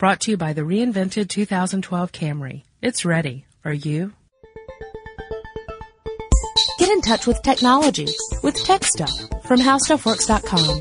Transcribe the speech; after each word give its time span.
Brought 0.00 0.20
to 0.20 0.30
you 0.30 0.38
by 0.38 0.54
the 0.54 0.62
reinvented 0.62 1.28
2012 1.28 2.10
Camry. 2.10 2.62
It's 2.80 3.04
ready. 3.04 3.44
Are 3.66 3.74
you? 3.74 4.14
Get 6.78 6.88
in 6.88 7.02
touch 7.02 7.26
with 7.26 7.42
technology 7.42 8.08
with 8.42 8.54
Tech 8.64 8.82
Stuff 8.82 9.12
from 9.44 9.60
HowStuffWorks.com. 9.60 10.80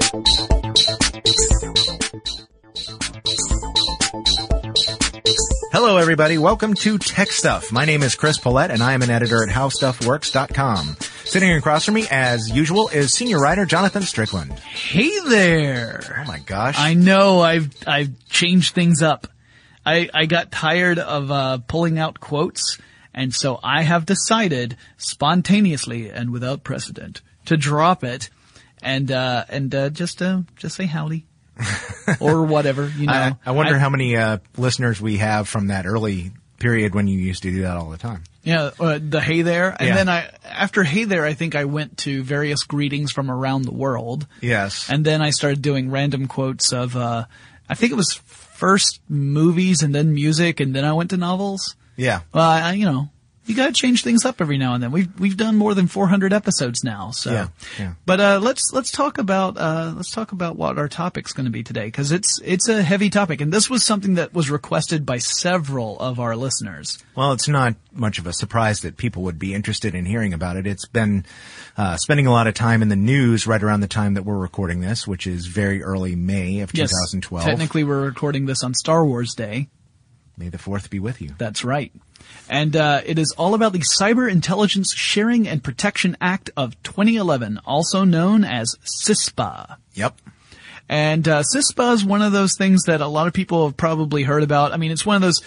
Hello, 5.74 5.98
everybody. 5.98 6.38
Welcome 6.38 6.74
to 6.76 6.98
Tech 6.98 7.34
Stuff. 7.34 7.74
My 7.74 7.84
name 7.84 8.04
is 8.04 8.16
Chris 8.16 8.40
Pollette, 8.40 8.70
and 8.70 8.82
I 8.82 8.94
am 8.94 9.02
an 9.02 9.10
editor 9.10 9.44
at 9.44 9.50
HowStuffWorks.com. 9.50 10.96
Sitting 11.30 11.52
across 11.54 11.86
from 11.86 11.94
me, 11.94 12.08
as 12.10 12.50
usual, 12.50 12.88
is 12.90 13.14
senior 13.14 13.38
writer 13.40 13.64
Jonathan 13.64 14.02
Strickland. 14.02 14.52
Hey 14.54 15.12
there. 15.28 16.18
Oh 16.18 16.24
my 16.26 16.40
gosh. 16.40 16.74
I 16.80 16.96
know 16.96 17.40
I've 17.42 17.70
I've 17.86 18.10
changed 18.30 18.74
things 18.74 19.04
up. 19.04 19.28
I 19.86 20.10
I 20.12 20.26
got 20.26 20.52
tired 20.52 20.98
of 20.98 21.30
uh, 21.30 21.60
pulling 21.68 22.00
out 22.00 22.20
quotes, 22.20 22.80
and 23.14 23.32
so 23.32 23.60
I 23.64 23.84
have 23.84 24.08
decided 24.08 24.76
spontaneously 24.98 26.10
and 26.10 26.32
without 26.32 26.64
precedent 26.64 27.22
to 27.46 27.58
drop 27.58 28.04
it 28.04 28.32
and 28.82 29.12
uh, 29.12 29.46
and 29.50 29.74
uh, 29.76 29.90
just 29.92 30.24
uh, 30.24 30.42
just 30.56 30.76
say 30.78 30.88
howdy 30.88 31.28
or 32.20 32.44
whatever. 32.44 32.88
You 32.98 33.06
know. 33.06 33.14
I, 33.14 33.36
I 33.46 33.52
wonder 33.52 33.76
I- 33.76 33.80
how 33.80 33.90
many 33.92 34.18
uh, 34.18 34.40
listeners 34.58 35.00
we 35.00 35.18
have 35.18 35.48
from 35.48 35.68
that 35.68 35.86
early 35.86 36.32
period 36.58 36.96
when 36.96 37.08
you 37.08 37.20
used 37.20 37.44
to 37.44 37.52
do 37.52 37.62
that 37.62 37.78
all 37.78 37.92
the 37.92 37.98
time. 38.00 38.24
Yeah, 38.44 38.72
uh, 38.80 39.00
the 39.02 39.20
hey 39.22 39.42
there, 39.42 39.76
and 39.80 39.90
Yeah. 39.90 39.96
then 39.96 40.10
I 40.10 40.30
after 40.46 40.84
hey 40.84 41.04
there, 41.04 41.26
I 41.26 41.34
think 41.34 41.56
I 41.56 41.66
went 41.66 41.98
to 42.00 42.24
various 42.24 42.64
greetings 42.64 43.12
from 43.12 43.30
around 43.30 43.64
the 43.64 43.74
world. 43.74 44.28
Yes. 44.42 44.90
And 44.90 45.06
then 45.06 45.22
I 45.22 45.30
started 45.32 45.62
doing 45.62 45.92
random 45.92 46.28
quotes 46.28 46.72
of, 46.72 46.96
uh, 46.96 47.26
I 47.70 47.76
think 47.76 47.92
it 47.92 47.96
was 47.96 48.14
first 48.26 49.02
movies 49.10 49.84
and 49.84 49.94
then 49.94 50.14
music 50.14 50.60
and 50.60 50.74
then 50.76 50.86
I 50.86 50.94
went 50.94 51.10
to 51.12 51.18
novels. 51.18 51.76
yeah. 51.98 52.22
Well, 52.34 52.50
I, 52.50 52.74
you 52.74 52.86
know, 52.86 53.10
you 53.50 53.56
gotta 53.56 53.74
change 53.74 54.04
things 54.04 54.26
up 54.26 54.42
every 54.42 54.58
now 54.58 54.74
and 54.74 54.84
then. 54.84 54.92
We've, 54.92 55.20
we've 55.20 55.38
done 55.38 55.56
more 55.56 55.74
than 55.74 55.88
400 55.88 56.34
episodes 56.34 56.84
now, 56.84 57.12
so. 57.12 57.32
Yeah, 57.32 57.48
yeah. 57.78 57.94
But, 58.06 58.20
uh, 58.20 58.40
let's, 58.42 58.72
let's 58.74 58.92
talk 58.92 59.18
about, 59.18 59.58
uh, 59.58 59.94
let's 59.96 60.12
talk 60.12 60.32
about 60.32 60.56
what 60.56 60.78
our 60.78 60.88
topic's 60.88 61.34
gonna 61.34 61.50
be 61.50 61.64
today, 61.64 61.90
cause 61.92 62.12
it's, 62.12 62.40
it's 62.44 62.68
a 62.70 62.82
heavy 62.82 63.10
topic 63.10 63.42
and 63.42 63.52
this 63.52 63.70
was 63.70 63.84
something 63.84 64.16
that 64.16 64.34
was 64.34 64.50
requested 64.50 65.06
by 65.06 65.18
several 65.18 66.00
of 66.00 66.20
our 66.20 66.36
listeners. 66.36 66.98
Well, 67.16 67.34
it's 67.34 67.48
not 67.48 67.76
much 67.92 68.20
of 68.20 68.28
a 68.28 68.34
surprise 68.34 68.82
that 68.82 68.98
people 68.98 69.24
would 69.24 69.40
be 69.40 69.54
interested 69.54 69.96
in 69.96 70.06
hearing 70.06 70.34
about 70.34 70.58
it. 70.58 70.68
It's 70.68 70.86
been 70.86 71.26
uh, 71.78 71.98
spending 71.98 72.28
a 72.28 72.32
lot 72.32 72.48
of 72.48 72.54
time 72.54 72.82
in 72.82 72.90
the 72.90 72.96
news 72.96 73.48
right 73.48 73.62
around 73.62 73.82
the 73.82 73.88
time 73.88 74.14
that 74.14 74.24
we're 74.24 74.38
recording 74.38 74.82
this, 74.82 75.08
which 75.08 75.28
is 75.28 75.46
very 75.48 75.84
early 75.84 76.16
May 76.16 76.60
of 76.60 76.72
2012. 76.72 77.46
Technically 77.46 77.84
we're 77.84 78.06
recording 78.06 78.46
this 78.46 78.64
on 78.64 78.74
Star 78.74 79.06
Wars 79.06 79.34
Day. 79.34 79.70
May 80.38 80.50
the 80.50 80.58
4th 80.58 80.90
be 80.90 81.00
with 81.00 81.22
you. 81.22 81.36
That's 81.38 81.66
right. 81.66 81.92
And 82.50 82.76
uh, 82.76 83.02
it 83.06 83.20
is 83.20 83.34
all 83.38 83.54
about 83.54 83.74
the 83.74 83.84
Cyber 84.00 84.30
Intelligence 84.30 84.94
Sharing 84.96 85.48
and 85.48 85.64
Protection 85.64 86.18
Act 86.20 86.50
of 86.58 86.82
2011, 86.84 87.60
also 87.66 88.04
known 88.04 88.44
as 88.44 88.76
CISPA. 89.06 89.78
Yep. 89.94 90.16
And 90.90 91.28
uh, 91.28 91.44
CISPA 91.56 91.94
is 91.94 92.04
one 92.04 92.24
of 92.24 92.32
those 92.32 92.58
things 92.58 92.84
that 92.86 93.02
a 93.02 93.08
lot 93.08 93.28
of 93.28 93.34
people 93.34 93.68
have 93.68 93.78
probably 93.78 94.24
heard 94.24 94.42
about. 94.42 94.74
I 94.74 94.78
mean, 94.78 94.92
it's 94.92 95.06
one 95.06 95.16
of 95.16 95.22
those, 95.22 95.42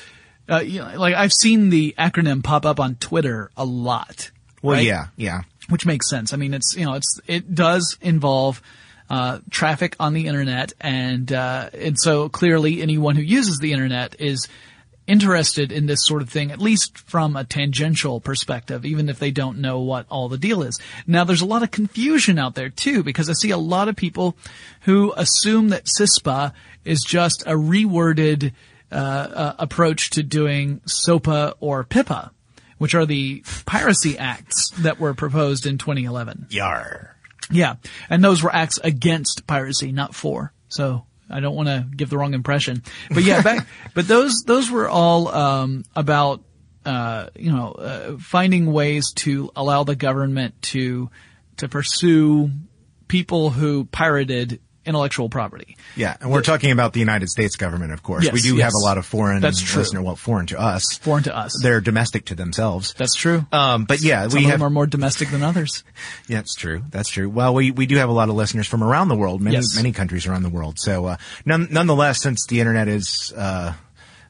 uh, 0.49 0.61
you 0.61 0.79
know, 0.79 0.93
like 0.97 1.15
I've 1.15 1.33
seen 1.33 1.71
the 1.71 1.95
acronym 1.99 2.45
pop 2.45 2.65
up 2.65 2.79
on 2.79 2.95
Twitter 2.95 3.51
a 3.57 3.65
lot. 3.65 4.31
Well, 4.63 4.77
right? 4.77 4.87
yeah, 4.87 5.09
yeah. 5.17 5.43
which 5.69 5.85
makes 5.85 6.09
sense. 6.09 6.33
I 6.33 6.37
mean, 6.37 6.55
it's 6.55 6.77
you 6.77 6.87
know, 6.87 6.95
it's 6.95 7.21
it 7.27 7.53
does 7.53 7.99
involve 8.01 8.63
uh, 9.11 9.41
traffic 9.51 9.97
on 9.99 10.15
the 10.15 10.29
internet, 10.29 10.73
and 10.81 11.33
uh, 11.33 11.71
and 11.75 11.99
so 11.99 12.29
clearly 12.29 12.81
anyone 12.81 13.17
who 13.17 13.23
uses 13.23 13.59
the 13.59 13.73
internet 13.73 14.21
is 14.21 14.49
interested 15.07 15.73
in 15.73 15.87
this 15.87 16.07
sort 16.07 16.23
of 16.23 16.29
thing, 16.29 16.51
at 16.51 16.61
least 16.61 16.99
from 16.99 17.37
a 17.37 17.45
tangential 17.45 18.21
perspective, 18.21 18.85
even 18.85 19.09
if 19.09 19.19
they 19.19 19.31
don't 19.31 19.59
know 19.59 19.81
what 19.81 20.07
all 20.09 20.29
the 20.29 20.39
deal 20.39 20.63
is. 20.63 20.79
Now, 21.07 21.25
there's 21.25 21.41
a 21.41 21.47
lot 21.47 21.63
of 21.63 21.71
confusion 21.71 22.39
out 22.39 22.55
there 22.55 22.69
too, 22.69 23.03
because 23.03 23.29
I 23.29 23.35
see 23.35 23.51
a 23.51 23.57
lot 23.57 23.89
of 23.89 23.97
people 23.97 24.37
who 24.83 25.13
assume 25.17 25.71
that 25.71 25.87
CISPA 25.99 26.53
is 26.85 27.03
just 27.03 27.43
a 27.43 27.53
reworded 27.53 28.53
uh, 28.91 28.95
uh, 28.95 29.55
approach 29.59 30.11
to 30.11 30.23
doing 30.23 30.81
SOPA 30.87 31.55
or 31.61 31.85
PIPA, 31.85 32.31
which 32.79 32.95
are 32.95 33.07
the 33.07 33.43
piracy 33.65 34.19
acts 34.19 34.71
that 34.79 35.01
were 35.01 35.15
proposed 35.15 35.67
in 35.67 35.79
2011. 35.79 36.47
Yar. 36.51 37.17
Yeah, 37.51 37.77
and 38.09 38.23
those 38.23 38.43
were 38.43 38.55
acts 38.55 38.79
against 38.83 39.47
piracy, 39.47 39.93
not 39.93 40.15
for. 40.15 40.53
So 40.69 41.07
I 41.33 41.41
don't 41.41 41.55
want 41.55 41.69
to 41.69 41.87
give 41.95 42.11
the 42.11 42.19
wrong 42.19 42.35
impression, 42.35 42.83
but 43.11 43.23
yeah, 43.23 43.43
back, 43.43 43.67
but 43.95 44.07
those 44.07 44.43
those 44.47 44.71
were 44.71 44.89
all 44.89 45.29
um, 45.29 45.85
about 45.97 46.43
uh, 46.85 47.29
you 47.37 47.53
know 47.53 47.73
uh, 47.73 48.17
finding 48.19 48.73
ways 48.73 49.13
to 49.17 49.51
allow 49.57 49.85
the 49.85 49.97
government 49.97 50.61
to 50.63 51.11
to 51.59 51.69
pursue 51.69 52.51
people 53.09 53.51
who 53.51 53.85
pirated 53.85 54.61
intellectual 54.85 55.29
property. 55.29 55.77
Yeah, 55.97 56.17
and 56.21 56.31
we're 56.31 56.43
talking 56.43 56.71
about 56.71 56.93
the 56.93 57.01
United 57.01 57.29
States 57.29 57.57
government, 57.57 57.93
of 57.93 58.03
course. 58.03 58.25
Yes, 58.25 58.33
we 58.33 58.41
do 58.41 58.57
yes. 58.57 58.65
have 58.65 58.73
a 58.75 58.85
lot 58.85 58.99
of 58.99 59.07
foreign 59.07 59.41
That's 59.41 59.61
true. 59.63 59.81
listener, 59.81 60.03
well, 60.03 60.17
foreign 60.17 60.47
to 60.47 60.61
us. 60.61 60.99
Foreign 60.99 61.23
to 61.25 61.37
us. 61.37 61.53
They're 61.63 61.81
domestic 61.81 62.25
to 62.27 62.35
themselves. 62.35 62.95
That's 62.95 63.15
true. 63.15 63.47
Um, 63.53 63.85
but 63.85 64.01
yeah, 64.01 64.29
Some 64.29 64.39
we 64.39 64.45
of 64.45 64.51
have. 64.51 64.61
them 64.61 64.67
are 64.67 64.71
more 64.71 64.87
domestic 64.87 65.29
than 65.31 65.43
others. 65.43 65.85
Yeah, 66.29 66.39
that's 66.39 66.55
true. 66.55 66.83
That's 66.91 67.09
true. 67.11 67.29
Well, 67.29 67.55
we, 67.55 67.71
we 67.71 67.87
do 67.87 67.97
have 67.97 68.09
a 68.09 68.13
lot 68.13 68.29
of 68.29 68.35
listeners 68.35 68.67
from 68.67 68.83
around 68.83 69.09
the 69.09 69.17
world, 69.17 69.41
many 69.41 69.57
Yes. 69.57 69.75
many 69.77 69.93
countries 69.93 70.27
around 70.27 70.43
the 70.43 70.49
world. 70.49 70.79
So, 70.79 71.07
uh, 71.07 71.17
none, 71.45 71.69
nonetheless, 71.71 72.21
since 72.23 72.47
the 72.47 72.61
internet 72.61 72.89
is 72.89 73.33
uh, 73.37 73.75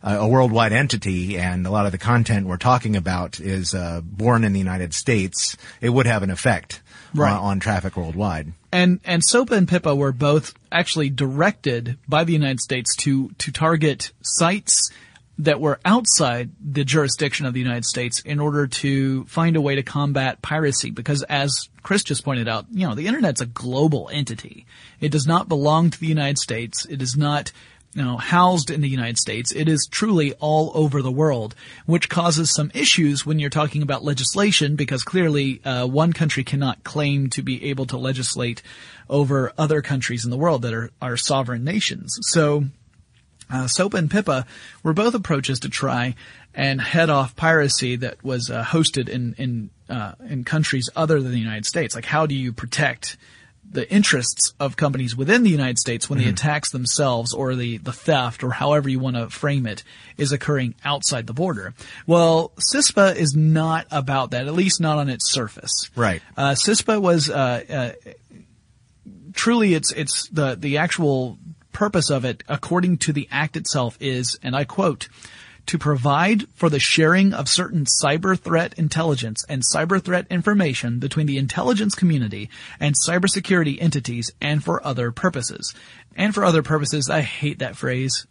a 0.03 0.15
a 0.17 0.27
worldwide 0.29 0.73
entity, 0.73 1.39
and 1.39 1.65
a 1.67 1.71
lot 1.71 1.87
of 1.87 1.93
the 1.93 1.99
content 1.99 2.47
we're 2.47 2.57
talking 2.57 2.97
about 2.97 3.39
is 3.41 3.73
uh, 3.75 4.01
born 4.03 4.43
in 4.45 4.53
the 4.53 4.59
United 4.59 4.93
States, 4.95 5.57
it 5.81 5.91
would 5.91 6.07
have 6.07 6.23
an 6.23 6.31
effect 6.31 6.81
Right. 7.15 7.31
on, 7.33 7.39
on 7.39 7.61
traffic 7.61 7.97
worldwide. 7.97 8.53
And 8.73 9.01
and 9.05 9.23
SOPA 9.23 9.55
and 9.55 9.69
PIPA 9.69 9.97
were 9.97 10.13
both 10.13 10.55
actually 10.73 11.11
directed 11.11 11.99
by 12.09 12.25
the 12.25 12.33
United 12.33 12.61
States 12.61 12.97
to 12.97 13.31
to 13.39 13.53
target 13.53 14.13
sites 14.23 14.91
that 15.39 15.61
were 15.61 15.81
outside 15.85 16.51
the 16.61 16.85
jurisdiction 16.85 17.47
of 17.47 17.55
the 17.55 17.61
United 17.61 17.85
States 17.85 18.21
in 18.21 18.39
order 18.39 18.67
to 18.67 19.25
find 19.25 19.57
a 19.57 19.61
way 19.61 19.75
to 19.75 19.83
combat 19.83 20.41
piracy 20.43 20.91
because 20.91 21.23
as 21.25 21.69
Chris 21.83 22.05
just 22.05 22.25
pointed 22.25 22.49
out, 22.49 22.67
you 22.71 22.87
know, 22.87 22.95
the 22.95 23.07
internet's 23.07 23.41
a 23.41 23.47
global 23.47 24.09
entity. 24.13 24.67
It 25.01 25.11
does 25.11 25.27
not 25.27 25.49
belong 25.49 25.91
to 25.91 25.99
the 25.99 26.07
United 26.07 26.39
States. 26.39 26.87
It 26.87 27.03
is 27.03 27.17
not 27.17 27.51
you 27.95 28.03
know, 28.03 28.17
housed 28.17 28.71
in 28.71 28.81
the 28.81 28.89
United 28.89 29.19
States. 29.19 29.53
It 29.53 29.69
is 29.69 29.87
truly 29.91 30.33
all 30.35 30.73
over 30.75 31.03
the 31.03 31.11
world, 31.11 31.55
which 31.85 32.09
causes 32.09 32.51
some 32.51 32.71
issues 32.75 33.27
when 33.27 33.39
you're 33.39 33.51
talking 33.51 33.83
about 33.83 34.03
legislation 34.03 34.77
because 34.77 35.03
clearly 35.03 35.63
uh, 35.65 35.87
one 35.87 36.13
country 36.13 36.43
cannot 36.43 36.85
claim 36.85 37.29
to 37.31 37.43
be 37.43 37.65
able 37.65 37.87
to 37.87 37.99
legislate 37.99 38.63
over 39.11 39.53
other 39.59 39.83
countries 39.83 40.25
in 40.25 40.31
the 40.31 40.39
world 40.39 40.63
that 40.63 40.73
are, 40.73 40.91
are 41.03 41.17
sovereign 41.17 41.65
nations. 41.65 42.19
So 42.23 42.65
uh, 43.51 43.69
SOPA 43.69 43.99
and 43.99 44.11
PIPA 44.11 44.47
were 44.83 44.95
both 44.95 45.15
approaches 45.15 45.61
to 45.61 45.69
try 45.69 46.15
and 46.55 46.81
head 46.81 47.11
off 47.11 47.37
piracy 47.37 47.97
that 47.97 48.23
was 48.25 48.51
uh, 48.51 48.65
hosted 48.65 49.09
in 49.09 49.35
in 49.37 49.71
uh, 49.91 50.15
in 50.27 50.45
countries 50.45 50.89
other 50.97 51.21
than 51.21 51.33
the 51.33 51.39
United 51.39 51.67
States. 51.67 51.95
Like, 51.95 52.07
how 52.07 52.25
do 52.25 52.35
you 52.35 52.53
protect 52.53 53.19
the 53.73 53.91
interests 53.91 54.53
of 54.61 54.77
companies 54.77 55.17
within 55.17 55.43
the 55.43 55.51
United 55.51 55.79
States 55.79 56.09
when 56.09 56.19
the 56.19 56.29
attacks 56.29 56.71
themselves 56.71 57.33
or 57.33 57.55
the, 57.55 57.79
the 57.79 57.93
theft 57.93 58.45
or 58.45 58.51
however 58.51 58.89
you 58.89 58.99
want 58.99 59.17
to 59.17 59.31
frame 59.31 59.67
it 59.67 59.83
is 60.17 60.31
occurring 60.31 60.75
outside 60.85 61.27
the 61.27 61.33
border. 61.33 61.75
Well, 62.07 62.53
CISPA 62.73 63.17
is 63.17 63.35
not 63.35 63.87
about 63.91 64.33
that, 64.33 64.47
at 64.47 64.53
least 64.53 64.81
not 64.81 64.99
on 64.99 65.09
its 65.09 65.33
surface. 65.33 65.91
Right. 65.97 66.23
Uh, 66.37 66.51
CISPA 66.51 67.01
was, 67.01 67.31
uh, 67.31 67.95
uh, 68.07 68.11
truly 69.33 69.75
it's, 69.75 69.91
it's 69.93 70.29
the, 70.29 70.55
the 70.55 70.79
actual 70.79 71.39
purpose 71.73 72.11
of 72.11 72.25
it, 72.27 72.45
according 72.49 72.99
to 72.99 73.13
the 73.13 73.27
act 73.31 73.57
itself 73.57 73.97
is, 74.01 74.39
and 74.43 74.55
I 74.55 74.65
quote, 74.65 75.09
to 75.67 75.79
provide 75.79 76.49
for 76.55 76.69
the 76.69 76.81
sharing 76.81 77.33
of 77.33 77.49
certain 77.49 77.87
cyber 78.03 78.39
threat 78.39 78.75
intelligence 78.77 79.45
and 79.49 79.63
cyber 79.75 80.03
threat 80.03 80.27
information 80.31 80.99
between 80.99 81.27
the 81.27 81.39
intelligence 81.39 81.95
community 81.95 82.51
and 82.81 82.95
cybersecurity 83.07 83.81
entities 83.81 84.31
and 84.41 84.63
for 84.65 84.85
other 84.87 85.13
purposes. 85.13 85.75
And 86.17 86.35
for 86.35 86.45
other 86.45 86.63
purposes, 86.63 87.09
I 87.09 87.21
hate 87.21 87.61
that 87.61 87.77
phrase. 87.77 88.27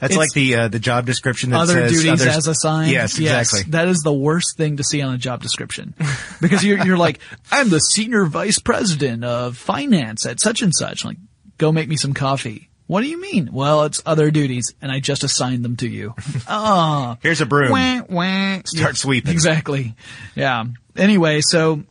That's 0.00 0.14
It's- 0.14 0.16
like 0.18 0.32
the 0.32 0.54
uh, 0.56 0.68
the 0.68 0.80
job 0.80 1.06
description 1.06 1.50
that 1.50 1.60
other 1.60 1.74
says 1.74 1.92
duties 1.92 2.20
others- 2.20 2.36
as 2.36 2.46
assigned. 2.48 2.90
Yes, 2.90 3.16
exactly. 3.18 3.62
That 3.70 3.86
is 3.86 3.98
the 3.98 4.12
worst 4.12 4.56
thing 4.56 4.78
to 4.78 4.84
see 4.84 5.00
on 5.00 5.14
a 5.14 5.18
job 5.18 5.42
description. 5.42 5.94
because 6.40 6.64
you're, 6.64 6.84
you're 6.84 6.96
like, 6.98 7.20
I'm 7.52 7.68
the 7.68 7.78
senior 7.78 8.24
vice 8.26 8.58
president 8.58 9.24
of 9.24 9.56
finance 9.56 10.26
at 10.26 10.40
such 10.40 10.60
and 10.62 10.72
such. 10.76 11.04
like, 11.04 11.18
go 11.56 11.70
make 11.70 11.88
me 11.88 11.96
some 11.96 12.14
coffee. 12.14 12.68
What 12.86 13.00
do 13.00 13.08
you 13.08 13.20
mean? 13.20 13.50
Well, 13.52 13.84
it's 13.84 14.02
other 14.06 14.30
duties 14.30 14.72
and 14.80 14.92
I 14.92 15.00
just 15.00 15.24
assigned 15.24 15.64
them 15.64 15.76
to 15.78 15.88
you. 15.88 16.14
oh. 16.48 17.16
Here's 17.22 17.40
a 17.40 17.46
broom. 17.46 17.72
Wah, 17.72 18.02
wah. 18.08 18.60
Start 18.64 18.96
sweeping. 18.96 19.32
Exactly. 19.32 19.94
Yeah. 20.34 20.64
Anyway, 20.96 21.40
so, 21.40 21.82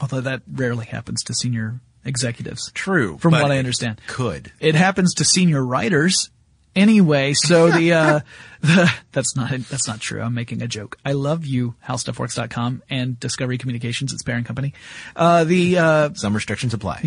although 0.00 0.20
that 0.20 0.42
rarely 0.50 0.86
happens 0.86 1.22
to 1.24 1.34
senior 1.34 1.80
executives. 2.04 2.70
True, 2.72 3.18
From 3.18 3.32
what 3.32 3.50
I 3.50 3.56
it 3.56 3.58
understand. 3.60 4.00
Could. 4.06 4.52
It 4.60 4.74
happens 4.74 5.14
to 5.14 5.24
senior 5.24 5.64
writers 5.64 6.30
Anyway, 6.76 7.32
so 7.32 7.70
the, 7.70 7.92
uh, 7.94 8.20
the, 8.60 8.92
that's 9.12 9.34
not, 9.34 9.50
that's 9.50 9.88
not 9.88 10.00
true. 10.00 10.20
I'm 10.20 10.34
making 10.34 10.62
a 10.62 10.68
joke. 10.68 10.98
I 11.04 11.12
love 11.12 11.46
you, 11.46 11.74
howstuffworks.com 11.86 12.82
and 12.90 13.18
Discovery 13.18 13.58
Communications, 13.58 14.12
its 14.12 14.22
parent 14.22 14.46
company. 14.46 14.74
Uh, 15.16 15.44
the, 15.44 15.78
uh, 15.78 16.10
Some 16.14 16.34
restrictions 16.34 16.74
apply. 16.74 17.02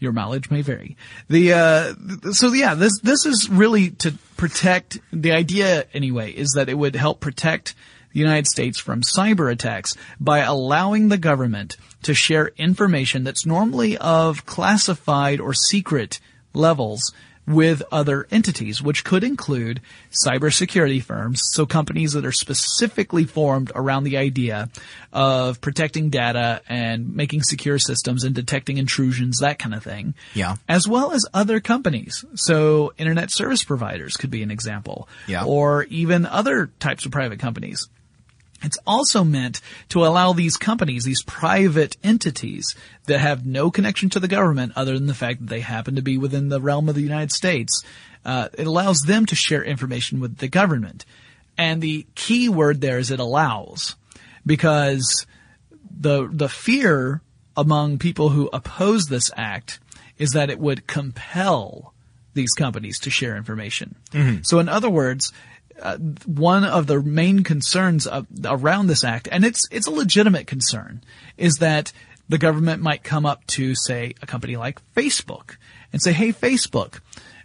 your 0.00 0.12
mileage 0.12 0.50
may 0.50 0.62
vary. 0.62 0.96
The, 1.28 1.52
uh, 1.52 2.32
so 2.32 2.52
yeah, 2.52 2.74
this, 2.74 2.98
this 3.02 3.26
is 3.26 3.48
really 3.50 3.90
to 3.90 4.14
protect, 4.36 4.98
the 5.12 5.32
idea 5.32 5.86
anyway, 5.92 6.32
is 6.32 6.52
that 6.56 6.68
it 6.68 6.78
would 6.78 6.96
help 6.96 7.20
protect 7.20 7.74
the 8.12 8.20
United 8.20 8.46
States 8.46 8.78
from 8.78 9.02
cyber 9.02 9.52
attacks 9.52 9.96
by 10.18 10.38
allowing 10.38 11.08
the 11.08 11.18
government 11.18 11.76
to 12.02 12.14
share 12.14 12.52
information 12.56 13.24
that's 13.24 13.44
normally 13.44 13.98
of 13.98 14.46
classified 14.46 15.40
or 15.40 15.52
secret 15.52 16.20
levels 16.54 17.12
with 17.46 17.82
other 17.92 18.26
entities, 18.30 18.82
which 18.82 19.04
could 19.04 19.22
include 19.22 19.80
cybersecurity 20.26 21.02
firms, 21.02 21.42
so 21.52 21.66
companies 21.66 22.12
that 22.12 22.24
are 22.24 22.32
specifically 22.32 23.24
formed 23.24 23.70
around 23.74 24.04
the 24.04 24.16
idea 24.16 24.70
of 25.12 25.60
protecting 25.60 26.10
data 26.10 26.62
and 26.68 27.14
making 27.14 27.42
secure 27.42 27.78
systems 27.78 28.24
and 28.24 28.34
detecting 28.34 28.78
intrusions, 28.78 29.38
that 29.40 29.58
kind 29.58 29.74
of 29.74 29.82
thing. 29.82 30.14
Yeah. 30.34 30.56
As 30.68 30.88
well 30.88 31.12
as 31.12 31.26
other 31.34 31.60
companies. 31.60 32.24
So 32.34 32.92
internet 32.96 33.30
service 33.30 33.62
providers 33.62 34.16
could 34.16 34.30
be 34.30 34.42
an 34.42 34.50
example. 34.50 35.08
Yeah. 35.26 35.44
Or 35.44 35.84
even 35.84 36.26
other 36.26 36.70
types 36.80 37.04
of 37.04 37.12
private 37.12 37.38
companies. 37.38 37.88
It's 38.64 38.78
also 38.86 39.24
meant 39.24 39.60
to 39.90 40.04
allow 40.04 40.32
these 40.32 40.56
companies, 40.56 41.04
these 41.04 41.22
private 41.22 41.96
entities 42.02 42.74
that 43.06 43.20
have 43.20 43.46
no 43.46 43.70
connection 43.70 44.10
to 44.10 44.20
the 44.20 44.28
government 44.28 44.72
other 44.76 44.94
than 44.94 45.06
the 45.06 45.14
fact 45.14 45.40
that 45.40 45.48
they 45.48 45.60
happen 45.60 45.96
to 45.96 46.02
be 46.02 46.18
within 46.18 46.48
the 46.48 46.60
realm 46.60 46.88
of 46.88 46.94
the 46.94 47.02
United 47.02 47.32
States, 47.32 47.84
uh, 48.24 48.48
it 48.56 48.66
allows 48.66 49.00
them 49.06 49.26
to 49.26 49.34
share 49.34 49.62
information 49.62 50.20
with 50.20 50.38
the 50.38 50.48
government. 50.48 51.04
And 51.56 51.80
the 51.80 52.06
key 52.14 52.48
word 52.48 52.80
there 52.80 52.98
is 52.98 53.10
it 53.10 53.20
allows 53.20 53.96
because 54.44 55.26
the, 55.96 56.28
the 56.32 56.48
fear 56.48 57.20
among 57.56 57.98
people 57.98 58.30
who 58.30 58.48
oppose 58.52 59.06
this 59.06 59.30
act 59.36 59.78
is 60.18 60.30
that 60.30 60.50
it 60.50 60.58
would 60.58 60.86
compel 60.86 61.92
these 62.34 62.50
companies 62.52 62.98
to 63.00 63.10
share 63.10 63.36
information. 63.36 63.94
So 64.42 64.58
in 64.58 64.68
other 64.68 64.90
words, 64.90 65.32
uh, 65.84 65.98
one 66.26 66.64
of 66.64 66.86
the 66.86 67.00
main 67.02 67.44
concerns 67.44 68.06
of, 68.06 68.26
around 68.44 68.86
this 68.86 69.04
act, 69.04 69.28
and 69.30 69.44
it's 69.44 69.68
it's 69.70 69.86
a 69.86 69.92
legitimate 69.92 70.46
concern, 70.46 71.02
is 71.36 71.56
that 71.56 71.92
the 72.28 72.38
government 72.38 72.82
might 72.82 73.04
come 73.04 73.26
up 73.26 73.46
to 73.48 73.74
say 73.74 74.14
a 74.22 74.26
company 74.26 74.56
like 74.56 74.80
Facebook 74.94 75.56
and 75.92 76.02
say, 76.02 76.12
"Hey, 76.12 76.32
Facebook." 76.32 77.00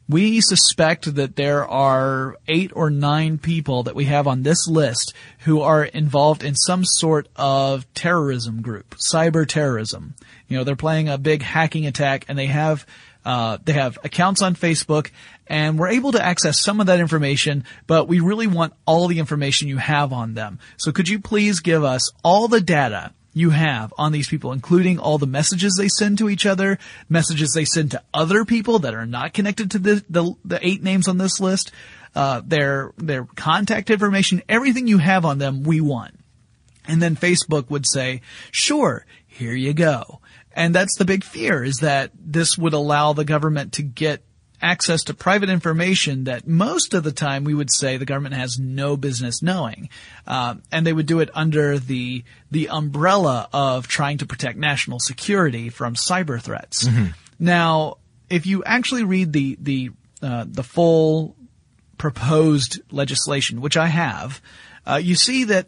We 0.07 0.41
suspect 0.41 1.13
that 1.13 1.35
there 1.35 1.67
are 1.67 2.35
eight 2.47 2.71
or 2.73 2.89
nine 2.89 3.37
people 3.37 3.83
that 3.83 3.93
we 3.93 4.05
have 4.05 4.25
on 4.25 4.41
this 4.41 4.67
list 4.67 5.13
who 5.41 5.61
are 5.61 5.83
involved 5.83 6.43
in 6.43 6.55
some 6.55 6.83
sort 6.83 7.27
of 7.35 7.85
terrorism 7.93 8.63
group, 8.63 8.95
cyber 8.95 9.47
terrorism. 9.47 10.15
You 10.47 10.57
know, 10.57 10.63
they're 10.63 10.75
playing 10.75 11.09
a 11.09 11.19
big 11.19 11.43
hacking 11.43 11.85
attack 11.85 12.25
and 12.27 12.39
they 12.39 12.47
have 12.47 12.87
uh, 13.29 13.59
they 13.63 13.73
have 13.73 13.99
accounts 14.03 14.41
on 14.41 14.55
Facebook, 14.55 15.11
and 15.45 15.77
we're 15.77 15.89
able 15.89 16.11
to 16.13 16.25
access 16.25 16.59
some 16.59 16.79
of 16.79 16.87
that 16.87 16.99
information, 16.99 17.63
but 17.85 18.07
we 18.07 18.21
really 18.21 18.47
want 18.47 18.73
all 18.87 19.07
the 19.07 19.19
information 19.19 19.67
you 19.67 19.77
have 19.77 20.11
on 20.11 20.33
them. 20.33 20.57
So 20.77 20.91
could 20.91 21.07
you 21.07 21.19
please 21.19 21.59
give 21.59 21.83
us 21.83 22.11
all 22.23 22.47
the 22.47 22.59
data 22.59 23.13
you 23.31 23.51
have 23.51 23.93
on 23.99 24.13
these 24.13 24.27
people, 24.27 24.51
including 24.51 24.97
all 24.97 25.19
the 25.19 25.27
messages 25.27 25.75
they 25.77 25.89
send 25.89 26.17
to 26.17 26.27
each 26.27 26.47
other, 26.47 26.79
messages 27.07 27.51
they 27.53 27.65
send 27.65 27.91
to 27.91 28.01
other 28.15 28.45
people 28.45 28.79
that 28.79 28.95
are 28.95 29.05
not 29.05 29.35
connected 29.35 29.69
to 29.69 29.77
the, 29.77 30.03
the, 30.09 30.33
the 30.43 30.67
eight 30.67 30.81
names 30.81 31.07
on 31.07 31.19
this 31.19 31.39
list, 31.39 31.71
uh, 32.15 32.41
their, 32.43 32.93
their 32.97 33.25
contact 33.35 33.91
information, 33.91 34.41
everything 34.49 34.87
you 34.87 34.97
have 34.97 35.23
on 35.23 35.37
them, 35.37 35.61
we 35.61 35.81
want. 35.81 36.15
And 36.87 36.99
then 36.99 37.15
Facebook 37.15 37.69
would 37.69 37.85
say, 37.87 38.21
sure, 38.49 39.05
here 39.27 39.53
you 39.53 39.75
go. 39.75 40.19
And 40.53 40.73
that's 40.73 40.97
the 40.97 41.05
big 41.05 41.23
fear 41.23 41.63
is 41.63 41.77
that 41.77 42.11
this 42.19 42.57
would 42.57 42.73
allow 42.73 43.13
the 43.13 43.25
government 43.25 43.73
to 43.73 43.83
get 43.83 44.23
access 44.61 45.03
to 45.05 45.13
private 45.13 45.49
information 45.49 46.25
that 46.25 46.47
most 46.47 46.93
of 46.93 47.03
the 47.03 47.11
time 47.11 47.43
we 47.45 47.53
would 47.53 47.71
say 47.71 47.95
the 47.95 48.05
government 48.05 48.35
has 48.35 48.59
no 48.59 48.97
business 48.97 49.41
knowing. 49.41 49.89
Um, 50.27 50.63
and 50.71 50.85
they 50.85 50.91
would 50.91 51.05
do 51.05 51.19
it 51.21 51.29
under 51.33 51.79
the, 51.79 52.23
the 52.51 52.69
umbrella 52.69 53.47
of 53.53 53.87
trying 53.87 54.17
to 54.17 54.25
protect 54.25 54.57
national 54.57 54.99
security 54.99 55.69
from 55.69 55.95
cyber 55.95 56.41
threats. 56.41 56.87
Now, 57.39 57.97
if 58.29 58.45
you 58.45 58.63
actually 58.65 59.05
read 59.05 59.31
the, 59.31 59.57
the, 59.61 59.91
uh, 60.21 60.45
the 60.45 60.63
full 60.63 61.37
proposed 61.97 62.81
legislation, 62.91 63.61
which 63.61 63.77
I 63.77 63.87
have, 63.87 64.41
uh, 64.85 64.95
you 64.95 65.15
see 65.15 65.45
that 65.45 65.67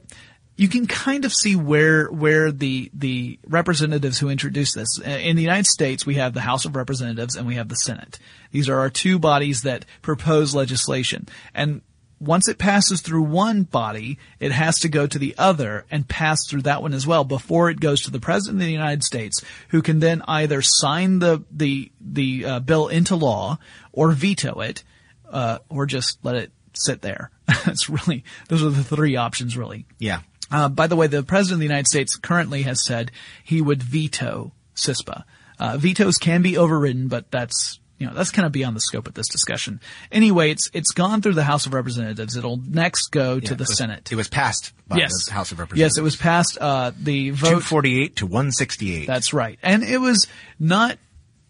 you 0.56 0.68
can 0.68 0.86
kind 0.86 1.26
of 1.26 1.34
see 1.34 1.56
where 1.56 2.08
where 2.08 2.52
the 2.52 2.92
the 2.94 3.40
representatives 3.48 4.20
who 4.20 4.30
introduced 4.30 4.76
this 4.76 5.00
in 5.00 5.36
the 5.36 5.42
United 5.42 5.68
States 5.68 6.06
we 6.06 6.16
have 6.16 6.34
the 6.34 6.42
House 6.42 6.66
of 6.66 6.76
Representatives 6.76 7.36
and 7.36 7.48
we 7.48 7.56
have 7.56 7.70
the 7.70 7.76
Senate. 7.76 8.20
These 8.52 8.70
are 8.70 8.80
our 8.80 8.90
two 8.90 9.18
bodies 9.18 9.62
that 9.62 9.86
propose 10.02 10.54
legislation 10.54 11.28
and 11.54 11.82
once 12.22 12.48
it 12.48 12.60
passes 12.60 13.02
through 13.02 13.24
one 13.24 13.64
body, 13.64 14.20
it 14.40 14.52
has 14.52 14.80
to 14.80 14.88
go 14.88 15.08
to 15.08 15.18
the 15.18 15.34
other 15.40 15.86
and 15.90 16.08
pass 16.08 16.48
through 16.48 16.62
that 16.62 16.84
one 16.84 16.94
as 16.94 17.08
well 17.08 17.24
before 17.24 17.72
it 17.72 17.80
goes 17.80 18.04
to 18.04 18.12
the 18.12 18.20
President 18.20 18.62
of 18.62 18.66
the 18.68 18.72
United 18.72 19.04
States, 19.04 19.44
who 19.70 19.82
can 19.82 20.00
then 20.00 20.22
either 20.28 20.62
sign 20.62 21.18
the 21.18 21.44
the 21.50 21.92
the 22.00 22.46
uh, 22.46 22.60
bill 22.60 22.88
into 22.90 23.16
law 23.16 23.58
or 23.92 24.12
veto 24.12 24.60
it, 24.62 24.84
uh, 25.32 25.58
or 25.68 25.88
just 25.88 26.20
let 26.24 26.36
it 26.36 26.52
sit 26.74 27.02
there. 27.02 27.32
it's 27.66 27.90
really 27.90 28.24
those 28.50 28.62
are 28.62 28.70
the 28.70 28.84
three 28.84 29.16
options, 29.16 29.58
really. 29.58 29.88
Yeah. 29.98 30.20
Uh, 30.52 30.70
by 30.70 30.88
the 30.88 30.96
way, 30.96 31.08
the 31.08 31.24
president 31.24 31.56
of 31.56 31.60
the 31.60 31.66
United 31.66 31.88
States 31.88 32.16
currently 32.18 32.64
has 32.64 32.84
said 32.86 33.12
he 33.44 33.62
would 33.62 33.82
veto 33.82 34.52
CISPA. 34.76 35.24
Uh, 35.60 35.78
vetoes 35.78 36.18
can 36.18 36.42
be 36.42 36.58
overridden, 36.58 37.08
but 37.08 37.30
that's 37.32 37.80
you 38.00 38.08
know 38.08 38.14
that's 38.16 38.32
kind 38.32 38.48
of 38.48 38.52
beyond 38.52 38.76
the 38.76 38.82
scope 38.82 39.08
of 39.08 39.14
this 39.14 39.28
discussion. 39.28 39.80
Anyway, 40.12 40.50
it's 40.50 40.70
it's 40.74 40.92
gone 40.92 41.22
through 41.22 41.36
the 41.36 41.44
House 41.44 41.68
of 41.68 41.74
Representatives. 41.74 42.36
It'll 42.36 42.58
next 42.58 43.10
go 43.12 43.40
to 43.40 43.46
Yeah, 43.46 43.50
the 43.50 43.54
it 43.54 43.60
was- 43.70 43.78
Senate. 43.78 44.12
It 44.12 44.16
was 44.16 44.28
passed 44.28 44.74
by 44.88 44.98
yes, 44.98 45.26
the 45.26 45.34
House 45.34 45.52
of 45.52 45.60
Representatives. 45.60 45.96
Yes, 45.98 46.00
it 46.00 46.04
was 46.04 46.16
passed. 46.16 46.58
Uh, 46.60 46.92
the 47.00 47.30
vote 47.30 47.48
248 47.62 48.16
to 48.18 48.26
168. 48.26 49.06
that's 49.08 49.34
right. 49.34 49.60
And 49.62 49.84
it 49.84 50.00
was 50.00 50.26
not 50.60 50.98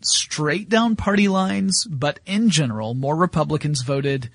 straight 0.01 0.67
down 0.67 0.95
party 0.95 1.27
lines, 1.27 1.85
but 1.89 2.19
in 2.25 2.49
general, 2.49 2.93
more 2.95 3.15
Republicans 3.15 3.81
voted 3.83 4.29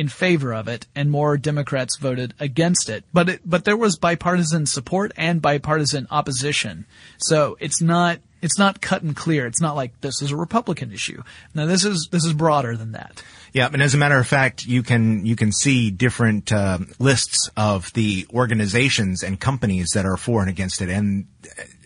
in 0.00 0.08
favor 0.08 0.54
of 0.54 0.66
it 0.66 0.86
and 0.94 1.10
more 1.10 1.36
Democrats 1.36 1.98
voted 1.98 2.32
against 2.40 2.88
it. 2.88 3.04
But 3.12 3.28
it, 3.28 3.40
but 3.44 3.66
there 3.66 3.76
was 3.76 3.98
bipartisan 3.98 4.64
support 4.64 5.12
and 5.14 5.42
bipartisan 5.42 6.06
opposition. 6.10 6.86
So 7.18 7.58
it's 7.60 7.82
not, 7.82 8.18
it's 8.40 8.58
not 8.58 8.80
cut 8.80 9.02
and 9.02 9.14
clear. 9.14 9.46
It's 9.46 9.60
not 9.60 9.76
like 9.76 10.00
this 10.00 10.22
is 10.22 10.30
a 10.30 10.36
Republican 10.36 10.90
issue. 10.90 11.22
Now 11.54 11.66
this 11.66 11.84
is, 11.84 12.08
this 12.10 12.24
is 12.24 12.32
broader 12.32 12.78
than 12.78 12.92
that. 12.92 13.22
Yeah, 13.52 13.68
and 13.70 13.82
as 13.82 13.92
a 13.92 13.98
matter 13.98 14.16
of 14.16 14.26
fact, 14.26 14.64
you 14.64 14.82
can 14.82 15.26
you 15.26 15.34
can 15.34 15.50
see 15.50 15.90
different 15.90 16.52
uh, 16.52 16.78
lists 17.00 17.50
of 17.56 17.92
the 17.94 18.24
organizations 18.32 19.24
and 19.24 19.40
companies 19.40 19.90
that 19.94 20.06
are 20.06 20.16
for 20.16 20.40
and 20.40 20.48
against 20.48 20.80
it, 20.80 20.88
and 20.88 21.26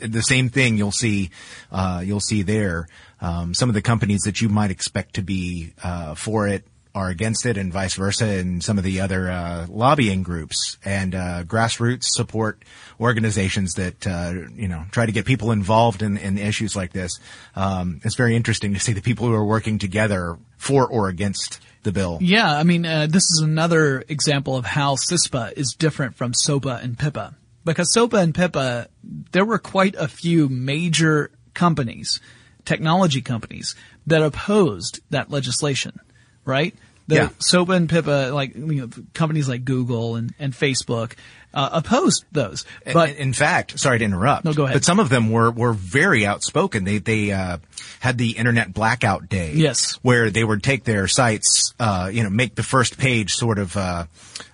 uh, 0.03 0.07
the 0.07 0.21
same 0.21 0.51
thing 0.51 0.77
you'll 0.77 0.93
see 0.93 1.31
uh, 1.73 2.03
you'll 2.05 2.21
see 2.21 2.43
there. 2.43 2.87
Um, 3.23 3.55
some 3.55 3.71
of 3.71 3.75
the 3.75 3.81
companies 3.81 4.21
that 4.27 4.43
you 4.43 4.51
might 4.51 4.71
expect 4.71 5.15
to 5.15 5.23
be 5.23 5.73
uh, 5.83 6.15
for 6.15 6.47
it 6.47 6.67
are 6.95 7.09
against 7.09 7.45
it, 7.47 7.57
and 7.57 7.73
vice 7.73 7.95
versa, 7.95 8.25
and 8.25 8.63
some 8.63 8.79
of 8.79 8.85
the 8.85 9.01
other 9.01 9.31
uh, 9.31 9.67
lobbying 9.69 10.23
groups 10.23 10.79
and 10.85 11.15
uh, 11.15 11.43
grassroots 11.45 12.05
support 12.05 12.65
organizations 13.01 13.75
that 13.75 14.07
uh, 14.07 14.33
you 14.55 14.69
know 14.69 14.85
try 14.91 15.07
to 15.07 15.13
get 15.13 15.25
people 15.25 15.51
involved 15.51 16.03
in, 16.03 16.17
in 16.17 16.39
issues 16.39 16.77
like 16.77 16.93
this. 16.93 17.19
Um, 17.57 18.01
it's 18.05 18.15
very 18.15 18.37
interesting 18.37 18.75
to 18.75 18.81
see 18.81 18.93
the 18.93 19.03
people 19.03 19.27
who 19.27 19.35
are 19.35 19.45
working 19.45 19.79
together 19.79 20.39
for 20.57 20.87
or 20.87 21.09
against 21.09 21.61
the 21.83 21.93
bill. 21.93 22.19
Yeah, 22.21 22.57
I 22.57 22.65
mean, 22.65 22.85
uh, 22.85 23.07
this 23.07 23.23
is 23.23 23.43
another 23.43 24.05
example 24.09 24.57
of 24.57 24.65
how 24.65 24.97
CISPA 24.97 25.53
is 25.57 25.77
different 25.79 26.17
from 26.17 26.33
SOPA 26.33 26.81
and 26.83 26.99
PIPA. 26.99 27.35
Because 27.65 27.93
SOPA 27.93 28.19
and 28.19 28.35
PIPA, 28.35 28.89
there 29.33 29.45
were 29.45 29.59
quite 29.59 29.95
a 29.97 30.09
few 30.09 30.49
major 30.49 31.31
companies, 31.55 32.21
technology 32.65 33.23
companies, 33.23 33.75
that 34.07 34.23
opposed 34.23 35.01
that 35.11 35.31
legislation, 35.31 36.01
right? 36.45 36.75
The 37.07 37.15
Yeah. 37.17 37.29
SOPA 37.39 37.73
and 37.73 37.89
PIPA, 37.89 38.33
like, 38.33 38.55
you 38.55 38.63
know, 38.63 38.89
companies 39.13 39.47
like 39.49 39.65
Google 39.65 40.17
and, 40.17 40.33
and 40.39 40.55
Facebook, 40.55 41.13
uh, 41.53 41.69
opposed 41.73 42.25
those. 42.33 42.65
But 42.93 43.11
in, 43.11 43.17
in 43.17 43.33
fact, 43.35 43.79
sorry 43.79 43.99
to 43.99 44.05
interrupt. 44.05 44.45
No, 44.45 44.55
go 44.55 44.65
ahead. 44.65 44.75
But 44.77 44.85
some 44.85 44.99
of 44.99 45.09
them 45.09 45.31
were 45.31 45.51
were 45.51 45.73
very 45.73 46.27
outspoken. 46.27 46.85
They 46.85 46.99
they 46.99 47.31
uh, 47.31 47.59
had 48.01 48.19
the 48.19 48.31
internet 48.31 48.73
blackout 48.73 49.29
day. 49.29 49.53
Yes. 49.55 49.95
where 50.03 50.31
they 50.31 50.43
would 50.43 50.63
take 50.63 50.85
their 50.85 51.07
sites, 51.07 51.75
uh, 51.79 52.11
you 52.13 52.23
know, 52.23 52.31
make 52.31 52.55
the 52.55 52.63
first 52.65 52.99
page 52.99 53.35
sort 53.35 53.59
of, 53.59 53.77
uh, 53.77 54.07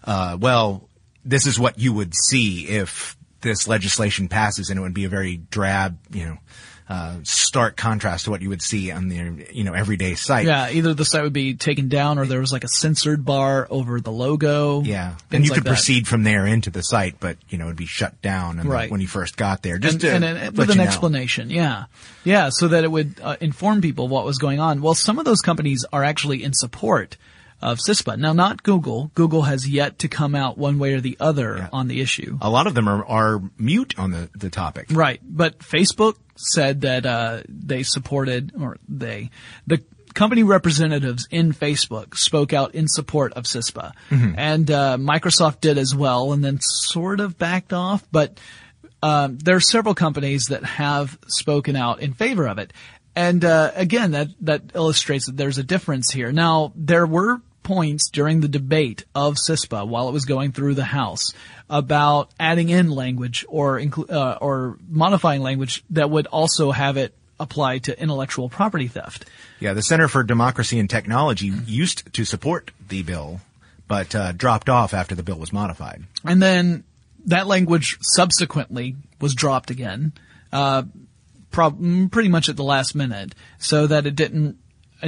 uh, 0.04 0.37
well, 0.38 0.88
this 1.25 1.47
is 1.47 1.59
what 1.59 1.78
you 1.78 1.92
would 1.92 2.14
see 2.14 2.66
if 2.66 3.16
this 3.42 3.66
legislation 3.68 4.28
passes, 4.28 4.68
and 4.70 4.78
it 4.78 4.82
would 4.82 4.92
be 4.92 5.04
a 5.04 5.09
very 5.09 5.37
drab, 5.38 5.97
you 6.11 6.25
know. 6.26 6.38
Uh, 6.90 7.14
stark 7.23 7.76
contrast 7.76 8.25
to 8.25 8.32
what 8.32 8.42
you 8.42 8.49
would 8.49 8.61
see 8.61 8.90
on 8.90 9.06
the 9.09 9.47
you 9.52 9.62
know 9.62 9.75
everyday 9.75 10.16
site. 10.16 10.44
Yeah, 10.44 10.70
either 10.70 10.92
the 10.92 11.04
site 11.04 11.23
would 11.23 11.32
be 11.32 11.54
taken 11.54 11.88
down 11.88 12.18
or 12.18 12.26
there 12.26 12.40
was 12.40 12.50
like 12.52 12.64
a 12.64 12.68
censored 12.68 13.25
bar 13.25 13.68
over 13.70 14.00
the 14.00 14.11
logo. 14.11 14.82
Yeah, 14.82 15.14
and 15.30 15.44
you 15.44 15.50
like 15.50 15.59
could 15.59 15.64
that. 15.64 15.70
proceed 15.70 16.09
from 16.09 16.25
there 16.25 16.47
into 16.47 16.68
the 16.70 16.82
site, 16.82 17.20
but 17.20 17.37
you 17.49 17.59
know 17.59 17.66
it'd 17.66 17.76
be 17.76 17.87
shut 17.87 18.20
down 18.23 18.59
and 18.59 18.68
Right. 18.68 18.90
when 18.90 19.00
you 19.00 19.06
first 19.06 19.37
got 19.37 19.62
there. 19.62 19.78
Just 19.78 20.02
and, 20.02 20.25
and, 20.25 20.37
and 20.37 20.59
with 20.59 20.70
an 20.70 20.78
know. 20.78 20.82
explanation. 20.82 21.49
Yeah, 21.49 21.85
yeah, 22.25 22.49
so 22.50 22.66
that 22.68 22.82
it 22.82 22.90
would 22.90 23.20
uh, 23.23 23.37
inform 23.40 23.80
people 23.82 24.09
what 24.09 24.25
was 24.25 24.38
going 24.38 24.59
on. 24.59 24.82
Well, 24.82 24.94
some 24.94 25.20
of 25.20 25.25
those 25.25 25.42
companies 25.42 25.87
are 25.92 26.02
actually 26.02 26.42
in 26.42 26.52
support 26.54 27.16
of 27.62 27.78
CISPA. 27.78 28.18
Now, 28.18 28.32
not 28.32 28.62
Google. 28.62 29.10
Google 29.14 29.42
has 29.42 29.68
yet 29.68 29.98
to 30.00 30.08
come 30.08 30.34
out 30.34 30.58
one 30.58 30.78
way 30.78 30.94
or 30.94 31.00
the 31.00 31.16
other 31.20 31.68
on 31.72 31.88
the 31.88 32.00
issue. 32.00 32.38
A 32.40 32.50
lot 32.50 32.66
of 32.66 32.74
them 32.74 32.88
are, 32.88 33.04
are 33.04 33.42
mute 33.58 33.94
on 33.98 34.10
the, 34.10 34.30
the 34.34 34.50
topic. 34.50 34.86
Right, 34.90 35.20
but 35.22 35.58
Facebook 35.58 36.16
said 36.36 36.82
that 36.82 37.04
uh, 37.04 37.42
they 37.48 37.82
supported, 37.82 38.52
or 38.58 38.78
they, 38.88 39.30
the 39.66 39.82
company 40.14 40.42
representatives 40.42 41.28
in 41.30 41.52
Facebook 41.52 42.16
spoke 42.16 42.52
out 42.52 42.74
in 42.74 42.88
support 42.88 43.32
of 43.34 43.44
CISPA, 43.44 43.92
and 44.36 44.70
uh, 44.70 44.96
Microsoft 44.98 45.60
did 45.60 45.78
as 45.78 45.94
well, 45.94 46.32
and 46.32 46.42
then 46.44 46.58
sort 46.60 47.20
of 47.20 47.38
backed 47.38 47.72
off. 47.72 48.04
But 48.10 48.40
um, 49.02 49.38
there 49.38 49.56
are 49.56 49.60
several 49.60 49.94
companies 49.94 50.46
that 50.46 50.64
have 50.64 51.18
spoken 51.28 51.76
out 51.76 52.00
in 52.00 52.14
favor 52.14 52.48
of 52.48 52.58
it, 52.58 52.72
and 53.14 53.44
uh, 53.44 53.72
again, 53.74 54.12
that 54.12 54.28
that 54.40 54.62
illustrates 54.74 55.26
that 55.26 55.36
there's 55.36 55.58
a 55.58 55.62
difference 55.62 56.10
here. 56.10 56.32
Now, 56.32 56.72
there 56.74 57.06
were 57.06 57.40
points 57.62 58.10
during 58.10 58.40
the 58.40 58.48
debate 58.48 59.04
of 59.14 59.36
CISPA 59.36 59.86
while 59.86 60.08
it 60.08 60.12
was 60.12 60.24
going 60.24 60.52
through 60.52 60.74
the 60.74 60.84
House 60.84 61.32
about 61.68 62.30
adding 62.38 62.68
in 62.68 62.90
language 62.90 63.44
or 63.48 63.80
uh, 63.80 64.38
or 64.40 64.76
modifying 64.88 65.42
language 65.42 65.84
that 65.90 66.10
would 66.10 66.26
also 66.26 66.70
have 66.70 66.96
it 66.96 67.14
apply 67.38 67.78
to 67.78 68.00
intellectual 68.00 68.48
property 68.48 68.86
theft. 68.86 69.24
Yeah, 69.60 69.72
the 69.72 69.82
Center 69.82 70.08
for 70.08 70.22
Democracy 70.22 70.78
and 70.78 70.88
Technology 70.88 71.46
used 71.66 72.12
to 72.14 72.24
support 72.24 72.70
the 72.88 73.02
bill, 73.02 73.40
but 73.88 74.14
uh, 74.14 74.32
dropped 74.32 74.68
off 74.68 74.92
after 74.94 75.14
the 75.14 75.22
bill 75.22 75.38
was 75.38 75.52
modified. 75.52 76.04
And 76.24 76.40
then 76.40 76.84
that 77.26 77.46
language 77.46 77.98
subsequently 78.00 78.96
was 79.20 79.34
dropped 79.34 79.70
again, 79.70 80.12
uh, 80.52 80.82
prob- 81.50 82.10
pretty 82.10 82.28
much 82.28 82.48
at 82.48 82.56
the 82.56 82.64
last 82.64 82.94
minute, 82.94 83.34
so 83.58 83.86
that 83.86 84.06
it 84.06 84.16
didn't 84.16 84.58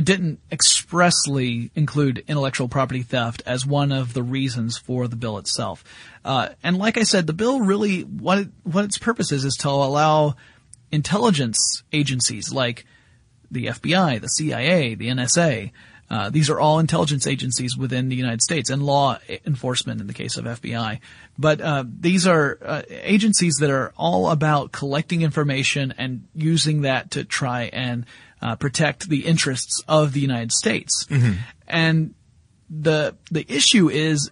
didn't 0.01 0.41
expressly 0.51 1.71
include 1.75 2.25
intellectual 2.27 2.69
property 2.69 3.03
theft 3.03 3.43
as 3.47 3.67
one 3.67 3.93
of 3.93 4.15
the 4.15 4.23
reasons 4.23 4.79
for 4.79 5.09
the 5.09 5.17
bill 5.17 5.39
itself. 5.39 5.85
Uh, 6.25 6.51
and 6.63 6.79
like 6.79 6.97
I 6.97 7.03
said, 7.03 7.27
the 7.27 7.33
bill 7.33 7.61
really 7.61 8.03
what 8.03 8.39
it, 8.39 8.49
what 8.63 8.85
its 8.85 8.99
purpose 8.99 9.33
is 9.33 9.45
is 9.45 9.57
to 9.57 9.69
allow 9.69 10.37
intelligence 10.91 11.83
agencies 11.93 12.53
like 12.53 12.85
the 13.51 13.67
FBI, 13.67 14.21
the 14.21 14.29
CIA, 14.29 14.95
the 14.95 15.09
NSA. 15.09 15.73
Uh, 16.11 16.29
these 16.29 16.51
are 16.51 16.61
all 16.61 16.79
intelligence 16.79 17.27
agencies 17.27 17.75
within 17.77 18.11
the 18.11 18.17
United 18.17 18.43
States 18.43 18.69
and 18.69 18.83
law 18.83 19.19
enforcement 19.47 20.01
in 20.01 20.07
the 20.07 20.13
case 20.13 20.37
of 20.37 20.45
FBI. 20.45 21.01
But 21.39 21.61
uh, 21.63 21.85
these 21.87 22.27
are 22.27 22.59
uh, 22.63 22.83
agencies 22.91 23.57
that 23.61 23.71
are 23.71 23.95
all 23.97 24.31
about 24.31 24.73
collecting 24.73 25.23
information 25.23 25.95
and 25.97 26.29
using 26.35 26.83
that 26.83 27.13
to 27.13 27.25
try 27.25 27.71
and 27.73 28.05
uh, 28.43 28.57
protect 28.57 29.09
the 29.09 29.25
interests 29.25 29.83
of 29.89 30.13
the 30.13 30.21
United 30.21 30.53
States. 30.53 31.07
Mm-hmm. 31.07 31.33
And 31.69 32.15
the 32.69 33.15
the 33.31 33.47
issue 33.49 33.89
is 33.89 34.31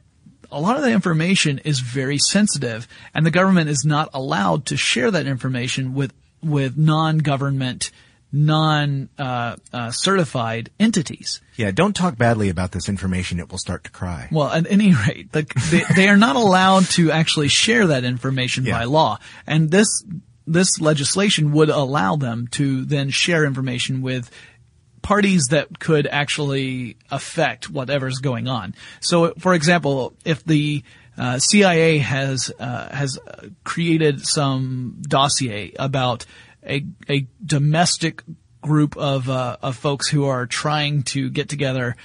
a 0.50 0.61
lot 0.61 0.76
of 0.76 0.83
the 0.83 0.90
information 0.90 1.59
is 1.64 1.81
very 1.81 2.19
sensitive, 2.19 2.87
and 3.14 3.25
the 3.25 3.31
government 3.31 3.71
is 3.71 3.85
not 3.87 4.11
allowed 4.12 4.67
to 4.67 4.76
share 4.76 5.11
that 5.11 5.26
information 5.26 5.95
with 5.95 6.12
with 6.43 6.76
non-government, 6.76 7.90
non-certified 8.33 10.69
uh, 10.69 10.73
uh, 10.73 10.85
entities. 10.85 11.40
Yeah, 11.57 11.71
don't 11.71 11.95
talk 11.95 12.17
badly 12.17 12.49
about 12.49 12.73
this 12.73 12.88
information. 12.88 13.38
It 13.38 13.50
will 13.50 13.59
start 13.59 13.85
to 13.85 13.90
cry. 13.90 14.29
Well, 14.33 14.50
at 14.50 14.67
any 14.71 14.95
rate, 15.07 15.33
the, 15.33 15.47
they, 15.71 15.83
they 15.95 16.09
are 16.09 16.17
not 16.17 16.37
allowed 16.37 16.85
to 16.93 17.11
actually 17.11 17.49
share 17.49 17.88
that 17.88 18.05
information 18.05 18.64
Yeah. 18.64 18.79
by 18.79 18.85
law, 18.85 19.19
and 19.47 19.71
this 19.71 20.02
this 20.47 20.80
legislation 20.80 21.52
would 21.52 21.70
allow 21.70 22.16
them 22.16 22.49
to 22.52 22.85
then 22.85 23.11
share 23.11 23.44
information 23.44 24.02
with 24.02 24.30
parties 25.02 25.47
that 25.50 25.78
could 25.78 26.06
actually 26.06 26.97
affect 27.11 27.70
whatever's 27.70 28.18
going 28.18 28.49
on. 28.49 28.75
So, 29.00 29.35
for 29.38 29.54
example, 29.54 30.14
if 30.25 30.44
the 30.44 30.82
uh, 31.16 31.38
CIA 31.38 31.99
has 31.99 32.50
uh, 32.59 32.94
has 32.94 33.18
created 33.64 34.26
some 34.26 35.02
dossier 35.02 35.75
about 35.78 36.25
a 36.66 36.85
a 37.09 37.26
domestic 37.44 38.23
group 38.62 38.97
of 38.97 39.28
uh, 39.28 39.56
of 39.62 39.76
folks 39.76 40.09
who 40.09 40.26
are 40.26 40.47
trying 40.47 41.02
to 41.04 41.30
get 41.30 41.49
together 41.49 41.97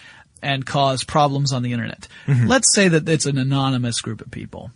and 0.41 0.65
cause 0.65 1.03
problems 1.03 1.53
on 1.53 1.63
the 1.63 1.71
internet. 1.71 2.07
Let's 2.47 2.73
say 2.73 2.87
that 2.87 3.07
it's 3.07 3.25
an 3.25 3.37
anonymous 3.37 4.01
group 4.01 4.21
of 4.21 4.29
people. 4.31 4.71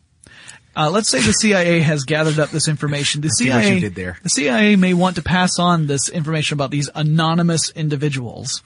Uh, 0.75 0.89
let's 0.89 1.09
say 1.09 1.19
the 1.19 1.33
CIA 1.33 1.79
has 1.79 2.03
gathered 2.03 2.39
up 2.39 2.51
this 2.51 2.67
information. 2.67 3.21
The 3.21 3.29
CIA, 3.29 3.73
you 3.75 3.79
did 3.79 3.95
there. 3.95 4.17
the 4.23 4.29
CIA 4.29 4.75
may 4.75 4.93
want 4.93 5.15
to 5.17 5.21
pass 5.23 5.59
on 5.59 5.87
this 5.87 6.09
information 6.09 6.53
about 6.55 6.71
these 6.71 6.89
anonymous 6.95 7.69
individuals 7.71 8.63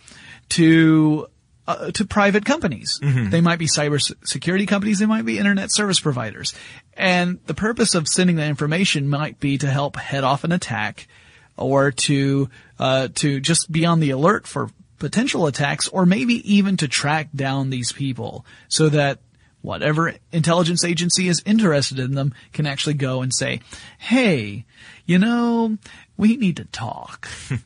to 0.49 1.27
uh, 1.65 1.91
to 1.91 2.05
private 2.05 2.43
companies. 2.45 2.99
They 3.01 3.39
might 3.41 3.57
be 3.57 3.67
cyber 3.67 3.99
security 4.25 4.65
companies. 4.65 4.99
They 4.99 5.05
might 5.05 5.25
be 5.25 5.39
internet 5.39 5.71
service 5.73 5.99
providers. 5.99 6.53
And 6.95 7.39
the 7.45 7.53
purpose 7.53 7.95
of 7.95 8.07
sending 8.07 8.35
that 8.35 8.49
information 8.49 9.09
might 9.09 9.39
be 9.39 9.57
to 9.59 9.67
help 9.67 9.95
head 9.95 10.23
off 10.25 10.43
an 10.43 10.51
attack, 10.51 11.07
or 11.55 11.91
to 11.91 12.49
uh, 12.79 13.07
to 13.15 13.39
just 13.39 13.71
be 13.71 13.85
on 13.85 14.01
the 14.01 14.09
alert 14.09 14.45
for 14.45 14.69
potential 14.99 15.47
attacks, 15.47 15.87
or 15.87 16.05
maybe 16.05 16.35
even 16.53 16.75
to 16.77 16.87
track 16.87 17.29
down 17.35 17.69
these 17.69 17.91
people 17.93 18.45
so 18.67 18.89
that 18.89 19.19
whatever 19.63 20.13
intelligence 20.31 20.85
agency 20.85 21.27
is 21.27 21.41
interested 21.45 21.97
in 21.97 22.13
them 22.13 22.35
can 22.51 22.67
actually 22.67 22.93
go 22.93 23.23
and 23.23 23.33
say, 23.33 23.61
"Hey, 23.97 24.65
you 25.07 25.17
know, 25.17 25.79
we 26.15 26.37
need 26.37 26.57
to 26.57 26.65
talk." 26.65 27.27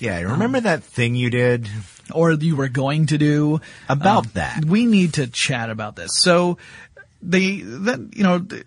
Yeah, 0.00 0.18
remember 0.22 0.56
um, 0.56 0.64
that 0.64 0.82
thing 0.82 1.14
you 1.14 1.28
did? 1.28 1.68
or 2.12 2.32
you 2.32 2.56
were 2.56 2.68
going 2.68 3.06
to 3.06 3.18
do 3.18 3.60
About 3.88 4.26
um, 4.26 4.30
that. 4.34 4.64
We 4.64 4.86
need 4.86 5.14
to 5.14 5.26
chat 5.26 5.70
about 5.70 5.96
this. 5.96 6.10
So 6.14 6.58
the 7.22 7.62
that 7.62 8.16
you 8.16 8.22
know 8.22 8.38
the, 8.38 8.64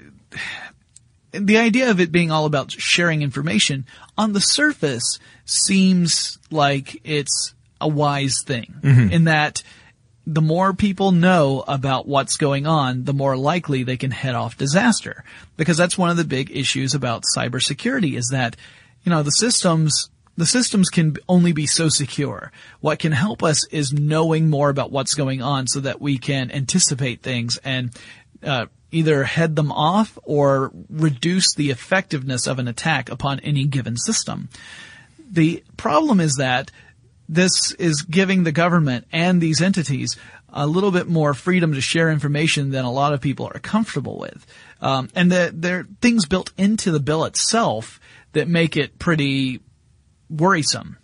the 1.31 1.57
idea 1.57 1.89
of 1.89 1.99
it 1.99 2.11
being 2.11 2.31
all 2.31 2.45
about 2.45 2.71
sharing 2.71 3.21
information 3.21 3.85
on 4.17 4.33
the 4.33 4.41
surface 4.41 5.19
seems 5.45 6.37
like 6.51 7.01
it's 7.03 7.53
a 7.81 7.87
wise 7.87 8.37
thing 8.45 8.75
mm-hmm. 8.81 9.11
in 9.11 9.23
that 9.25 9.63
the 10.25 10.41
more 10.41 10.73
people 10.73 11.11
know 11.11 11.63
about 11.67 12.07
what's 12.07 12.37
going 12.37 12.65
on, 12.65 13.03
the 13.03 13.13
more 13.13 13.35
likely 13.35 13.83
they 13.83 13.97
can 13.97 14.11
head 14.11 14.35
off 14.35 14.57
disaster. 14.57 15.23
Because 15.57 15.77
that's 15.77 15.97
one 15.97 16.09
of 16.09 16.17
the 16.17 16.23
big 16.23 16.55
issues 16.55 16.93
about 16.93 17.23
cybersecurity 17.35 18.15
is 18.15 18.29
that, 18.31 18.55
you 19.03 19.09
know, 19.09 19.21
the 19.21 19.31
systems, 19.31 20.09
the 20.37 20.45
systems 20.45 20.89
can 20.89 21.17
only 21.27 21.51
be 21.51 21.67
so 21.67 21.89
secure. 21.89 22.51
What 22.79 22.99
can 22.99 23.11
help 23.11 23.43
us 23.43 23.67
is 23.67 23.91
knowing 23.91 24.49
more 24.49 24.69
about 24.69 24.91
what's 24.91 25.13
going 25.13 25.41
on 25.41 25.67
so 25.67 25.81
that 25.81 26.01
we 26.01 26.17
can 26.17 26.51
anticipate 26.51 27.21
things 27.21 27.57
and, 27.57 27.91
uh, 28.41 28.67
either 28.91 29.23
head 29.23 29.55
them 29.55 29.71
off 29.71 30.17
or 30.23 30.71
reduce 30.89 31.55
the 31.55 31.71
effectiveness 31.71 32.47
of 32.47 32.59
an 32.59 32.67
attack 32.67 33.09
upon 33.09 33.39
any 33.39 33.65
given 33.65 33.97
system. 33.97 34.47
The 35.31 35.63
problem 35.77 36.19
is 36.19 36.35
that 36.35 36.69
this 37.33 37.71
is 37.73 38.03
giving 38.03 38.43
the 38.43 38.51
government 38.51 39.07
and 39.11 39.41
these 39.41 39.61
entities 39.61 40.15
a 40.49 40.67
little 40.67 40.91
bit 40.91 41.07
more 41.07 41.33
freedom 41.33 41.73
to 41.73 41.81
share 41.81 42.11
information 42.11 42.69
than 42.69 42.85
a 42.85 42.91
lot 42.91 43.13
of 43.13 43.21
people 43.21 43.49
are 43.53 43.59
comfortable 43.59 44.19
with. 44.19 44.45
Um, 44.81 45.09
and 45.15 45.31
the, 45.31 45.51
there 45.53 45.79
are 45.79 45.87
things 46.01 46.27
built 46.27 46.51
into 46.57 46.91
the 46.91 46.99
bill 46.99 47.25
itself 47.25 47.99
that 48.33 48.47
make 48.47 48.77
it 48.77 48.99
pretty 48.99 49.61
worrisome. 50.29 50.97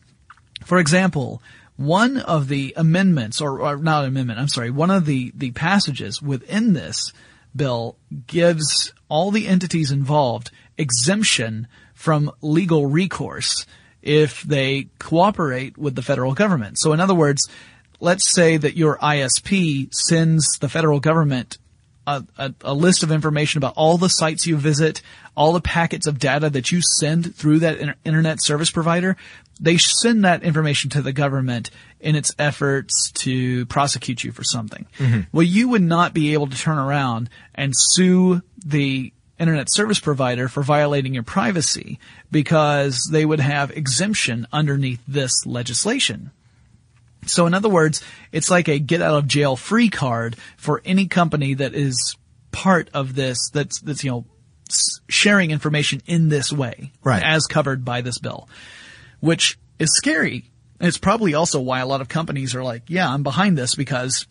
For 0.66 0.78
example, 0.78 1.42
one 1.78 2.18
of 2.18 2.48
the 2.48 2.74
amendments, 2.78 3.42
or, 3.42 3.62
or 3.62 3.78
not 3.78 4.06
amendment, 4.06 4.40
I'm 4.40 4.50
sorry, 4.50 4.70
one 4.70 4.92
of 4.92 5.06
the, 5.06 5.32
the 5.36 5.52
passages 5.52 6.22
within 6.22 6.74
this 6.74 7.12
bill 7.56 7.98
gives 8.28 8.94
all 9.08 9.32
the 9.32 9.48
entities 9.48 9.92
involved 9.92 10.52
exemption 10.78 11.68
from 11.94 12.32
legal 12.42 12.86
recourse 12.86 13.66
if 14.02 14.42
they 14.44 14.88
cooperate 15.00 15.78
with 15.78 15.96
the 15.96 16.02
federal 16.02 16.34
government. 16.34 16.78
So 16.80 16.94
in 16.94 17.00
other 17.00 17.16
words, 17.16 17.48
let's 18.00 18.34
say 18.34 18.58
that 18.58 18.78
your 18.78 18.98
ISP 18.98 19.94
sends 19.94 20.58
the 20.60 20.70
federal 20.70 21.00
government 21.00 21.58
a, 22.08 22.24
a, 22.38 22.54
a 22.62 22.74
list 22.74 23.04
of 23.04 23.12
information 23.12 23.60
about 23.60 23.74
all 23.76 23.98
the 23.98 24.10
sites 24.10 24.48
you 24.48 24.58
visit, 24.58 25.02
all 25.36 25.54
the 25.54 25.62
packets 25.62 26.08
of 26.08 26.18
data 26.20 26.50
that 26.50 26.72
you 26.72 26.82
send 26.82 27.36
through 27.36 27.60
that 27.60 27.78
inter- 27.78 27.96
internet 28.04 28.42
service 28.42 28.72
provider. 28.72 29.16
They 29.60 29.78
send 29.78 30.26
that 30.26 30.44
information 30.44 30.90
to 30.92 31.02
the 31.02 31.12
government 31.12 31.70
in 32.00 32.16
its 32.16 32.34
efforts 32.40 33.12
to 33.12 33.66
prosecute 33.68 34.24
you 34.24 34.32
for 34.32 34.44
something. 34.44 34.88
Mm-hmm. 34.98 35.22
Well, 35.32 35.44
you 35.44 35.70
would 35.70 35.84
not 35.84 36.14
be 36.14 36.34
able 36.34 36.48
to 36.48 36.58
turn 36.58 36.78
around 36.78 37.30
and 37.54 37.74
sue 37.76 38.42
the 38.66 39.14
internet 39.40 39.72
service 39.72 40.00
provider 40.00 40.48
for 40.48 40.62
violating 40.62 41.14
your 41.14 41.24
privacy 41.24 42.00
because 42.32 43.10
they 43.12 43.26
would 43.26 43.40
have 43.40 43.72
exemption 43.72 44.48
underneath 44.52 45.02
this 45.08 45.46
legislation. 45.46 46.32
So 47.26 47.46
in 47.46 47.54
other 47.54 47.70
words, 47.70 48.04
it's 48.32 48.50
like 48.50 48.68
a 48.68 48.80
get 48.80 49.02
out 49.02 49.18
of 49.18 49.28
jail 49.28 49.56
free 49.56 49.90
card 49.90 50.36
for 50.58 50.82
any 50.86 51.08
company 51.08 51.54
that 51.56 51.74
is 51.74 52.16
part 52.52 52.90
of 52.94 53.14
this 53.14 53.50
that's 53.54 53.80
that's 53.82 54.04
you 54.04 54.12
know 54.12 54.26
sharing 55.08 55.52
information 55.52 56.02
in 56.06 56.30
this 56.30 56.52
way 56.52 56.92
right. 57.04 57.24
as 57.24 57.46
covered 57.46 57.84
by 57.84 58.02
this 58.02 58.20
bill, 58.20 58.48
which 59.20 59.58
is 59.80 59.96
scary. 59.96 60.50
And 60.80 60.88
it's 60.88 60.98
probably 60.98 61.34
also 61.34 61.60
why 61.60 61.80
a 61.80 61.86
lot 61.86 62.02
of 62.02 62.08
companies 62.08 62.56
are 62.56 62.64
like, 62.64 62.84
yeah, 62.88 63.12
I'm 63.12 63.24
behind 63.24 63.58
this 63.58 63.76
because 63.76 64.28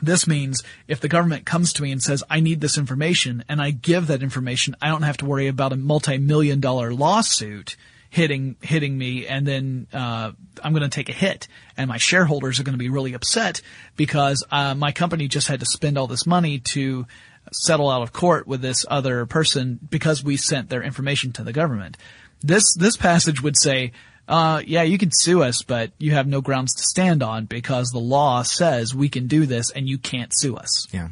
this 0.00 0.26
means 0.26 0.62
if 0.86 1.00
the 1.00 1.08
government 1.08 1.46
comes 1.46 1.72
to 1.74 1.82
me 1.82 1.92
and 1.92 2.02
says, 2.02 2.22
I 2.28 2.40
need 2.40 2.60
this 2.60 2.78
information 2.78 3.44
and 3.48 3.60
I 3.60 3.70
give 3.70 4.08
that 4.08 4.22
information, 4.22 4.76
I 4.80 4.88
don't 4.88 5.02
have 5.02 5.18
to 5.18 5.26
worry 5.26 5.48
about 5.48 5.72
a 5.72 5.76
multi-million 5.76 6.60
dollar 6.60 6.92
lawsuit 6.92 7.76
hitting, 8.10 8.56
hitting 8.62 8.96
me 8.96 9.26
and 9.26 9.46
then, 9.46 9.86
uh, 9.92 10.32
I'm 10.62 10.72
going 10.72 10.82
to 10.82 10.88
take 10.88 11.08
a 11.08 11.12
hit 11.12 11.46
and 11.76 11.88
my 11.88 11.98
shareholders 11.98 12.58
are 12.58 12.62
going 12.62 12.74
to 12.74 12.78
be 12.78 12.88
really 12.88 13.14
upset 13.14 13.60
because, 13.96 14.44
uh, 14.50 14.74
my 14.74 14.92
company 14.92 15.28
just 15.28 15.48
had 15.48 15.60
to 15.60 15.66
spend 15.66 15.98
all 15.98 16.06
this 16.06 16.26
money 16.26 16.58
to 16.58 17.06
settle 17.52 17.90
out 17.90 18.02
of 18.02 18.12
court 18.12 18.46
with 18.46 18.60
this 18.60 18.84
other 18.88 19.26
person 19.26 19.78
because 19.88 20.22
we 20.22 20.36
sent 20.36 20.68
their 20.68 20.82
information 20.82 21.32
to 21.32 21.42
the 21.42 21.52
government. 21.52 21.96
This, 22.40 22.74
this 22.74 22.96
passage 22.96 23.42
would 23.42 23.56
say, 23.56 23.92
uh, 24.28 24.62
yeah, 24.66 24.82
you 24.82 24.98
can 24.98 25.10
sue 25.10 25.42
us, 25.42 25.62
but 25.62 25.90
you 25.98 26.12
have 26.12 26.26
no 26.26 26.42
grounds 26.42 26.74
to 26.74 26.82
stand 26.82 27.22
on 27.22 27.46
because 27.46 27.88
the 27.88 27.98
law 27.98 28.42
says 28.42 28.94
we 28.94 29.08
can 29.08 29.26
do 29.26 29.46
this 29.46 29.70
and 29.70 29.88
you 29.88 29.96
can't 29.96 30.30
sue 30.34 30.56
us. 30.56 30.86
Yeah. 30.92 31.08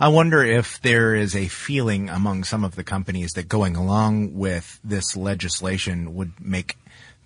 I 0.00 0.08
wonder 0.08 0.42
if 0.42 0.82
there 0.82 1.14
is 1.14 1.36
a 1.36 1.46
feeling 1.46 2.10
among 2.10 2.44
some 2.44 2.64
of 2.64 2.74
the 2.74 2.84
companies 2.84 3.32
that 3.32 3.48
going 3.48 3.76
along 3.76 4.34
with 4.34 4.80
this 4.82 5.16
legislation 5.16 6.14
would 6.16 6.32
make 6.40 6.76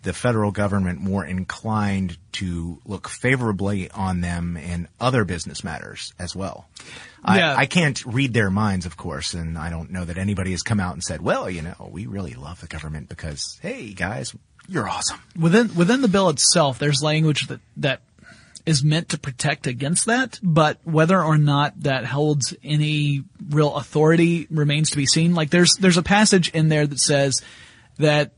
the 0.02 0.12
federal 0.12 0.50
government 0.50 1.00
more 1.00 1.24
inclined 1.24 2.16
to 2.32 2.78
look 2.86 3.08
favorably 3.08 3.90
on 3.90 4.20
them 4.20 4.56
in 4.56 4.88
other 4.98 5.24
business 5.24 5.62
matters 5.62 6.14
as 6.18 6.34
well. 6.34 6.68
Yeah. 7.26 7.54
I, 7.54 7.62
I 7.62 7.66
can't 7.66 8.02
read 8.06 8.32
their 8.32 8.50
minds, 8.50 8.86
of 8.86 8.96
course, 8.96 9.34
and 9.34 9.58
I 9.58 9.68
don't 9.68 9.90
know 9.90 10.04
that 10.04 10.16
anybody 10.16 10.52
has 10.52 10.62
come 10.62 10.80
out 10.80 10.94
and 10.94 11.02
said, 11.02 11.20
well, 11.20 11.50
you 11.50 11.60
know, 11.60 11.90
we 11.92 12.06
really 12.06 12.32
love 12.32 12.60
the 12.60 12.66
government 12.66 13.10
because, 13.10 13.58
hey, 13.60 13.92
guys, 13.92 14.34
you're 14.68 14.88
awesome. 14.88 15.20
Within 15.38 15.74
within 15.74 16.02
the 16.02 16.08
bill 16.08 16.28
itself, 16.28 16.78
there's 16.78 17.02
language 17.02 17.48
that 17.48 17.60
that 17.78 18.00
is 18.66 18.84
meant 18.84 19.10
to 19.10 19.18
protect 19.18 19.66
against 19.66 20.06
that, 20.06 20.38
but 20.42 20.78
whether 20.84 21.22
or 21.22 21.38
not 21.38 21.80
that 21.82 22.04
holds 22.04 22.54
any 22.62 23.24
real 23.48 23.74
authority 23.74 24.46
remains 24.50 24.90
to 24.90 24.96
be 24.96 25.06
seen. 25.06 25.34
Like 25.34 25.50
there's 25.50 25.76
there's 25.80 25.96
a 25.96 26.02
passage 26.02 26.50
in 26.50 26.68
there 26.68 26.86
that 26.86 27.00
says 27.00 27.42
that 27.98 28.32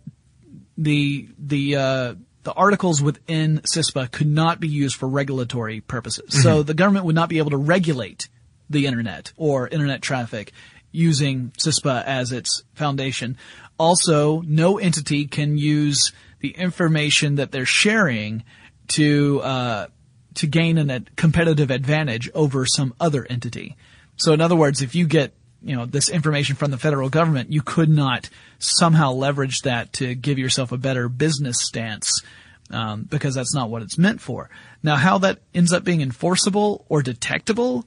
the 0.79 1.29
the 1.39 1.77
uh, 1.77 2.15
the 2.45 2.53
articles 2.53 3.03
within 3.03 3.61
CISPA 3.61 4.11
could 4.11 4.27
not 4.27 4.61
be 4.61 4.69
used 4.69 4.97
for 4.97 5.09
regulatory 5.09 5.81
purposes. 5.81 6.31
Mm-hmm. 6.31 6.43
So 6.43 6.63
the 6.63 6.75
government 6.75 7.05
would 7.07 7.15
not 7.15 7.29
be 7.29 7.39
able 7.39 7.51
to 7.51 7.57
regulate 7.57 8.29
the 8.71 8.87
internet 8.87 9.33
or 9.37 9.69
internet 9.69 10.03
traffic 10.03 10.53
using 10.91 11.51
CISPA 11.59 12.05
as 12.05 12.33
its 12.33 12.63
foundation. 12.75 13.37
Also, 13.83 14.43
no 14.43 14.79
entity 14.79 15.27
can 15.27 15.59
use 15.59 16.13
the 16.39 16.51
information 16.51 17.35
that 17.35 17.51
they're 17.51 17.67
sharing 17.67 18.45
to 18.87 19.41
uh, 19.41 19.87
to 20.35 20.47
gain 20.47 20.79
a 20.79 21.01
competitive 21.17 21.69
advantage 21.73 22.31
over 22.33 22.65
some 22.65 22.95
other 23.01 23.27
entity. 23.29 23.77
So, 24.19 24.35
in 24.35 24.41
other 24.41 24.55
words, 24.55 24.83
if 24.83 24.95
you 24.95 25.09
get 25.09 25.35
you 25.65 25.75
know 25.75 25.85
this 25.85 26.09
information 26.09 26.55
from 26.55 26.71
the 26.71 26.79
federal 26.79 27.09
government, 27.09 27.53
you 27.53 27.61
could 27.61 27.89
not 27.89 28.31
somehow 28.61 29.11
leverage 29.11 29.63
that 29.63 29.93
to 29.95 30.15
give 30.15 30.39
yourself 30.39 30.71
a 30.71 30.79
better 30.79 31.09
business 31.09 31.57
stance 31.61 32.23
um, 32.71 33.03
because 33.11 33.35
that's 33.35 33.53
not 33.53 33.69
what 33.69 33.83
it's 33.83 33.99
meant 33.99 34.21
for. 34.21 34.49
Now, 34.85 34.95
how 34.95 35.19
that 35.19 35.41
ends 35.53 35.73
up 35.73 35.83
being 35.83 36.03
enforceable 36.03 36.87
or 36.89 37.03
detectable, 37.03 37.85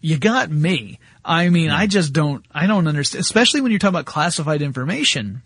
you 0.00 0.18
got 0.18 0.50
me. 0.50 0.98
I 1.24 1.48
mean, 1.50 1.70
I 1.70 1.86
just 1.86 2.12
don't, 2.12 2.44
I 2.50 2.66
don't 2.66 2.88
understand, 2.88 3.20
especially 3.20 3.60
when 3.60 3.70
you're 3.70 3.78
talking 3.78 3.94
about 3.94 4.06
classified 4.06 4.62
information. 4.62 5.42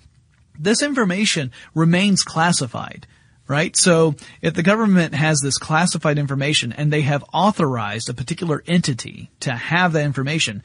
This 0.58 0.82
information 0.82 1.50
remains 1.74 2.22
classified, 2.22 3.06
right? 3.48 3.76
So 3.76 4.14
if 4.40 4.54
the 4.54 4.62
government 4.62 5.14
has 5.14 5.40
this 5.40 5.58
classified 5.58 6.18
information 6.18 6.72
and 6.72 6.92
they 6.92 7.00
have 7.02 7.24
authorized 7.32 8.08
a 8.08 8.14
particular 8.14 8.62
entity 8.66 9.30
to 9.40 9.52
have 9.52 9.92
that 9.94 10.04
information, 10.04 10.62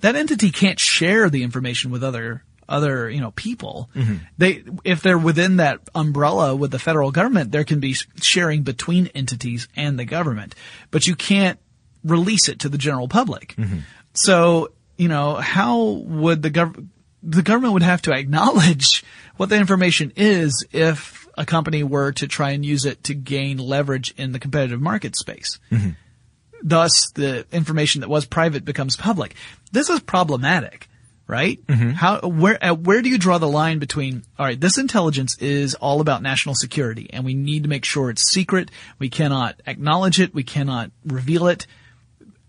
that 0.00 0.16
entity 0.16 0.50
can't 0.50 0.80
share 0.80 1.28
the 1.28 1.42
information 1.42 1.90
with 1.90 2.02
other 2.02 2.42
other 2.68 3.10
you 3.10 3.20
know 3.20 3.32
people 3.32 3.90
mm-hmm. 3.94 4.16
they 4.38 4.62
if 4.84 5.02
they're 5.02 5.18
within 5.18 5.56
that 5.56 5.80
umbrella 5.96 6.54
with 6.54 6.70
the 6.70 6.78
federal 6.78 7.10
government 7.10 7.50
there 7.50 7.64
can 7.64 7.80
be 7.80 7.94
sharing 8.20 8.62
between 8.62 9.08
entities 9.08 9.66
and 9.76 9.98
the 9.98 10.04
government 10.04 10.54
but 10.90 11.06
you 11.06 11.16
can't 11.16 11.58
release 12.04 12.48
it 12.48 12.60
to 12.60 12.68
the 12.68 12.78
general 12.78 13.08
public 13.08 13.54
mm-hmm. 13.56 13.78
so 14.14 14.70
you 14.96 15.08
know 15.08 15.34
how 15.34 15.82
would 16.06 16.42
the 16.42 16.50
government 16.50 16.88
the 17.22 17.42
government 17.42 17.72
would 17.72 17.82
have 17.82 18.02
to 18.02 18.12
acknowledge 18.12 19.04
what 19.36 19.48
the 19.48 19.56
information 19.56 20.12
is 20.16 20.66
if 20.72 21.28
a 21.38 21.46
company 21.46 21.82
were 21.82 22.12
to 22.12 22.26
try 22.26 22.50
and 22.50 22.66
use 22.66 22.84
it 22.84 23.02
to 23.04 23.14
gain 23.14 23.56
leverage 23.56 24.12
in 24.16 24.32
the 24.32 24.38
competitive 24.38 24.80
market 24.80 25.16
space 25.16 25.58
mm-hmm. 25.70 25.90
Thus, 26.62 27.10
the 27.10 27.44
information 27.52 28.02
that 28.02 28.10
was 28.10 28.24
private 28.24 28.64
becomes 28.64 28.96
public. 28.96 29.34
This 29.72 29.90
is 29.90 30.00
problematic, 30.00 30.88
right? 31.26 31.64
Mm-hmm. 31.66 31.90
How, 31.90 32.20
where, 32.20 32.56
where 32.74 33.02
do 33.02 33.08
you 33.08 33.18
draw 33.18 33.38
the 33.38 33.48
line 33.48 33.80
between, 33.80 34.22
alright, 34.38 34.60
this 34.60 34.78
intelligence 34.78 35.36
is 35.38 35.74
all 35.74 36.00
about 36.00 36.22
national 36.22 36.54
security 36.54 37.10
and 37.12 37.24
we 37.24 37.34
need 37.34 37.64
to 37.64 37.68
make 37.68 37.84
sure 37.84 38.10
it's 38.10 38.30
secret. 38.30 38.70
We 38.98 39.10
cannot 39.10 39.60
acknowledge 39.66 40.20
it. 40.20 40.32
We 40.32 40.44
cannot 40.44 40.92
reveal 41.04 41.48
it. 41.48 41.66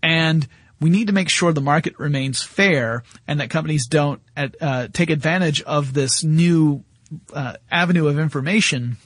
And 0.04 0.46
we 0.80 0.90
need 0.90 1.06
to 1.06 1.12
make 1.12 1.28
sure 1.28 1.52
the 1.52 1.60
market 1.60 1.98
remains 1.98 2.42
fair 2.42 3.02
and 3.26 3.40
that 3.40 3.50
companies 3.50 3.86
don't 3.86 4.20
uh, 4.36 4.88
take 4.92 5.10
advantage 5.10 5.62
of 5.62 5.94
this 5.94 6.22
new 6.22 6.84
uh, 7.32 7.54
avenue 7.70 8.06
of 8.06 8.18
information 8.18 8.98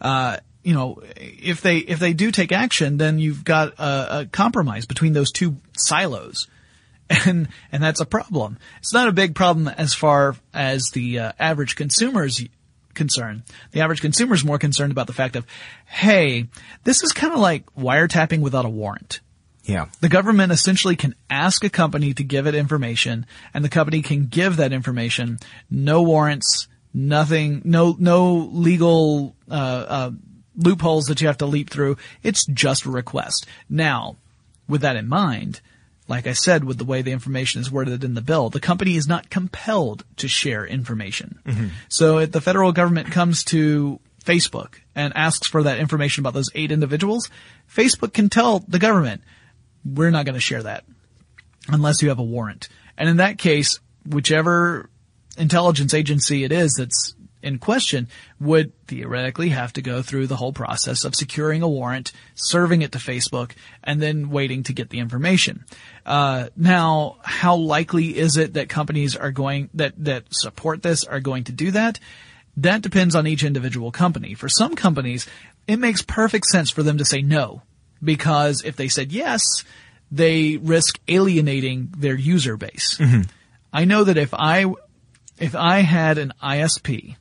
uh, 0.00 0.38
you 0.62 0.74
know, 0.74 1.02
if 1.16 1.62
they 1.62 1.78
if 1.78 1.98
they 1.98 2.12
do 2.12 2.30
take 2.30 2.52
action, 2.52 2.96
then 2.96 3.18
you've 3.18 3.44
got 3.44 3.74
a, 3.78 4.20
a 4.20 4.26
compromise 4.26 4.86
between 4.86 5.12
those 5.12 5.30
two 5.30 5.56
silos, 5.76 6.48
and 7.26 7.48
and 7.72 7.82
that's 7.82 8.00
a 8.00 8.06
problem. 8.06 8.58
It's 8.78 8.92
not 8.92 9.08
a 9.08 9.12
big 9.12 9.34
problem 9.34 9.68
as 9.68 9.94
far 9.94 10.36
as 10.52 10.90
the 10.92 11.18
uh, 11.18 11.32
average 11.38 11.76
consumer's 11.76 12.44
concerned. 12.94 13.42
The 13.72 13.80
average 13.80 14.00
consumer 14.00 14.34
is 14.34 14.44
more 14.44 14.58
concerned 14.58 14.92
about 14.92 15.06
the 15.06 15.12
fact 15.12 15.36
of, 15.36 15.46
hey, 15.86 16.48
this 16.84 17.02
is 17.02 17.12
kind 17.12 17.32
of 17.32 17.38
like 17.38 17.64
wiretapping 17.74 18.40
without 18.40 18.64
a 18.64 18.70
warrant. 18.70 19.20
Yeah. 19.64 19.86
The 20.00 20.08
government 20.08 20.52
essentially 20.52 20.96
can 20.96 21.14
ask 21.28 21.64
a 21.64 21.70
company 21.70 22.14
to 22.14 22.24
give 22.24 22.46
it 22.46 22.54
information, 22.54 23.26
and 23.52 23.64
the 23.64 23.68
company 23.68 24.02
can 24.02 24.26
give 24.26 24.56
that 24.56 24.72
information, 24.72 25.38
no 25.70 26.02
warrants, 26.02 26.68
nothing, 26.94 27.62
no 27.64 27.96
no 27.98 28.34
legal 28.52 29.36
uh, 29.50 29.54
uh, 29.88 30.10
loopholes 30.56 31.06
that 31.06 31.20
you 31.20 31.26
have 31.26 31.38
to 31.38 31.46
leap 31.46 31.70
through. 31.70 31.96
It's 32.22 32.46
just 32.46 32.84
a 32.84 32.90
request. 32.90 33.46
Now, 33.68 34.16
with 34.68 34.80
that 34.80 34.96
in 34.96 35.08
mind, 35.08 35.60
like 36.08 36.26
I 36.26 36.32
said, 36.32 36.64
with 36.64 36.78
the 36.78 36.84
way 36.84 37.02
the 37.02 37.12
information 37.12 37.60
is 37.60 37.70
worded 37.70 38.02
in 38.02 38.14
the 38.14 38.20
bill, 38.20 38.50
the 38.50 38.60
company 38.60 38.96
is 38.96 39.06
not 39.06 39.30
compelled 39.30 40.04
to 40.16 40.26
share 40.26 40.66
information. 40.66 41.38
Mm-hmm. 41.46 41.68
So 41.88 42.18
if 42.18 42.32
the 42.32 42.40
federal 42.40 42.72
government 42.72 43.12
comes 43.12 43.44
to 43.44 44.00
Facebook 44.24 44.80
and 44.94 45.16
asks 45.16 45.46
for 45.46 45.62
that 45.62 45.78
information 45.78 46.22
about 46.22 46.34
those 46.34 46.50
eight 46.54 46.72
individuals, 46.72 47.30
Facebook 47.72 48.12
can 48.12 48.28
tell 48.28 48.58
the 48.66 48.80
government, 48.80 49.22
we're 49.84 50.10
not 50.10 50.24
going 50.24 50.34
to 50.34 50.40
share 50.40 50.62
that 50.62 50.84
unless 51.68 52.02
you 52.02 52.08
have 52.08 52.18
a 52.18 52.24
warrant. 52.24 52.68
And 52.96 53.08
in 53.08 53.18
that 53.18 53.38
case, 53.38 53.80
whichever 54.06 54.88
intelligence 55.36 55.94
agency 55.94 56.44
it 56.44 56.52
is 56.52 56.74
that's 56.76 57.14
in 57.42 57.58
question 57.58 58.08
would 58.38 58.72
theoretically 58.86 59.50
have 59.50 59.72
to 59.72 59.82
go 59.82 60.02
through 60.02 60.26
the 60.26 60.36
whole 60.36 60.52
process 60.52 61.04
of 61.04 61.14
securing 61.14 61.62
a 61.62 61.68
warrant, 61.68 62.12
serving 62.34 62.82
it 62.82 62.92
to 62.92 62.98
Facebook, 62.98 63.52
and 63.82 64.00
then 64.00 64.30
waiting 64.30 64.62
to 64.62 64.72
get 64.72 64.90
the 64.90 64.98
information. 64.98 65.64
Uh, 66.04 66.48
now, 66.56 67.16
how 67.22 67.56
likely 67.56 68.16
is 68.16 68.36
it 68.36 68.54
that 68.54 68.68
companies 68.68 69.16
are 69.16 69.30
going 69.30 69.70
that 69.74 69.94
that 70.04 70.24
support 70.30 70.82
this 70.82 71.04
are 71.04 71.20
going 71.20 71.44
to 71.44 71.52
do 71.52 71.70
that? 71.70 71.98
That 72.56 72.82
depends 72.82 73.14
on 73.14 73.26
each 73.26 73.44
individual 73.44 73.90
company. 73.90 74.34
For 74.34 74.48
some 74.48 74.74
companies, 74.74 75.26
it 75.66 75.78
makes 75.78 76.02
perfect 76.02 76.46
sense 76.46 76.70
for 76.70 76.82
them 76.82 76.98
to 76.98 77.04
say 77.04 77.22
no, 77.22 77.62
because 78.02 78.62
if 78.64 78.76
they 78.76 78.88
said 78.88 79.12
yes, 79.12 79.42
they 80.10 80.56
risk 80.56 80.98
alienating 81.08 81.92
their 81.96 82.14
user 82.14 82.56
base. 82.56 82.98
Mm-hmm. 82.98 83.22
I 83.72 83.84
know 83.84 84.04
that 84.04 84.16
if 84.16 84.34
I 84.34 84.66
if 85.38 85.54
I 85.54 85.80
had 85.80 86.18
an 86.18 86.32
ISP 86.42 87.16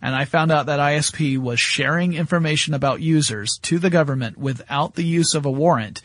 and 0.00 0.14
I 0.14 0.24
found 0.24 0.50
out 0.50 0.66
that 0.66 0.80
ISP 0.80 1.38
was 1.38 1.60
sharing 1.60 2.14
information 2.14 2.74
about 2.74 3.00
users 3.00 3.58
to 3.62 3.78
the 3.78 3.90
government 3.90 4.36
without 4.36 4.94
the 4.94 5.04
use 5.04 5.34
of 5.34 5.46
a 5.46 5.50
warrant, 5.50 6.02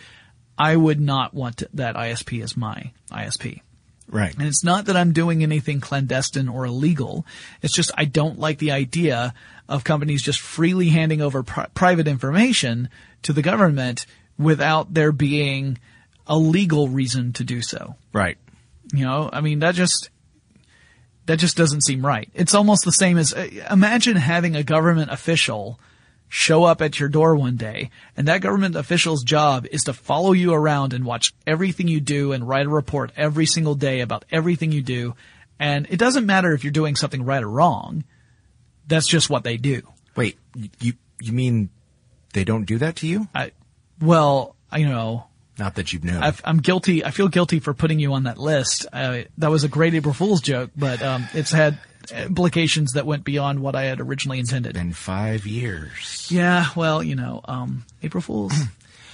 I 0.58 0.76
would 0.76 1.00
not 1.00 1.34
want 1.34 1.64
that 1.74 1.96
ISP 1.96 2.44
as 2.44 2.56
my 2.56 2.92
ISP. 3.12 3.62
Right. 4.10 4.34
And 4.38 4.48
it's 4.48 4.64
not 4.64 4.86
that 4.86 4.96
I'm 4.96 5.12
doing 5.12 5.44
anything 5.44 5.82
clandestine 5.82 6.48
or 6.48 6.66
illegal. 6.66 7.26
It's 7.62 7.74
just 7.74 7.92
I 7.98 8.06
don't 8.06 8.40
like 8.40 8.60
the 8.60 8.72
idea 8.72 9.34
of 9.68 9.84
companies 9.84 10.22
just 10.22 10.40
freely 10.40 10.90
handing 10.90 11.22
over 11.22 11.44
pri- 11.44 11.68
private 11.74 12.08
information 12.08 12.90
to 13.24 13.34
the 13.34 13.42
government 13.42 14.06
without 14.38 14.94
there 14.94 15.12
being 15.12 15.78
a 16.28 16.38
legal 16.38 16.88
reason 16.88 17.34
to 17.34 17.44
do 17.44 17.62
so. 17.62 17.96
Right. 18.14 18.38
You 18.94 19.06
know, 19.06 19.30
I 19.32 19.42
mean, 19.42 19.60
that 19.60 19.76
just, 19.76 20.10
that 21.26 21.40
just 21.40 21.58
doesn't 21.58 21.84
seem 21.86 22.06
right. 22.06 22.30
It's 22.34 22.54
almost 22.54 22.86
the 22.86 22.92
same 22.92 23.18
as, 23.18 23.34
uh, 23.34 23.48
imagine 23.72 24.16
having 24.16 24.56
a 24.56 24.64
government 24.64 25.12
official 25.12 25.80
show 26.30 26.66
up 26.66 26.82
at 26.82 27.00
your 27.00 27.10
door 27.10 27.36
one 27.36 27.56
day 27.56 27.90
and 28.18 28.28
that 28.28 28.42
government 28.42 28.76
official's 28.76 29.24
job 29.24 29.66
is 29.72 29.84
to 29.84 29.94
follow 29.94 30.34
you 30.34 30.54
around 30.54 30.94
and 30.94 31.06
watch 31.06 31.34
everything 31.46 31.88
you 31.88 32.02
do 32.02 32.34
and 32.34 32.48
write 32.48 32.66
a 32.66 32.70
report 32.70 33.12
every 33.16 33.46
single 33.46 33.76
day 33.76 34.02
about 34.02 34.26
everything 34.30 34.72
you 34.72 34.82
do. 34.82 35.16
And 35.60 35.88
it 35.90 35.98
doesn't 35.98 36.26
matter 36.26 36.54
if 36.54 36.64
you're 36.64 36.72
doing 36.72 36.96
something 36.96 37.24
right 37.24 37.42
or 37.42 37.50
wrong. 37.50 38.04
That's 38.88 39.08
just 39.08 39.30
what 39.30 39.44
they 39.44 39.58
do. 39.58 39.82
Wait, 40.16 40.38
you 40.80 40.94
you 41.20 41.34
mean 41.34 41.70
they 42.38 42.43
don't 42.43 42.65
do 42.65 42.78
that 42.78 42.97
to 42.97 43.08
you? 43.08 43.28
I, 43.34 43.52
well, 44.00 44.56
you 44.76 44.88
know, 44.88 45.26
Not 45.58 45.76
that 45.76 45.91
you 45.91 46.00
know. 46.00 46.19
I've, 46.21 46.39
I'm 46.45 46.60
guilty. 46.60 47.04
I 47.04 47.10
feel 47.10 47.28
guilty 47.28 47.60
for 47.60 47.73
putting 47.73 48.00
you 48.00 48.13
on 48.13 48.23
that 48.23 48.38
list. 48.38 48.86
Uh, 48.93 49.23
that 49.39 49.50
was 49.50 49.63
a 49.63 49.67
great 49.67 49.95
April 49.95 50.13
Fool's 50.13 50.41
joke, 50.41 50.69
but 50.78 51.02
um, 51.02 51.28
it's 51.34 51.52
had 51.52 51.80
implications 52.15 52.93
that 52.93 53.08
went 53.08 53.23
beyond 53.23 53.60
what 53.60 53.76
I 53.76 53.86
had 53.86 54.00
originally 54.00 54.38
intended. 54.39 54.73
Been 54.73 54.93
five 54.93 55.47
years. 55.47 56.28
Yeah, 56.30 56.67
well, 56.76 57.02
you 57.02 57.15
know, 57.15 57.41
um, 57.45 57.86
April 58.04 58.21
Fools. 58.21 58.54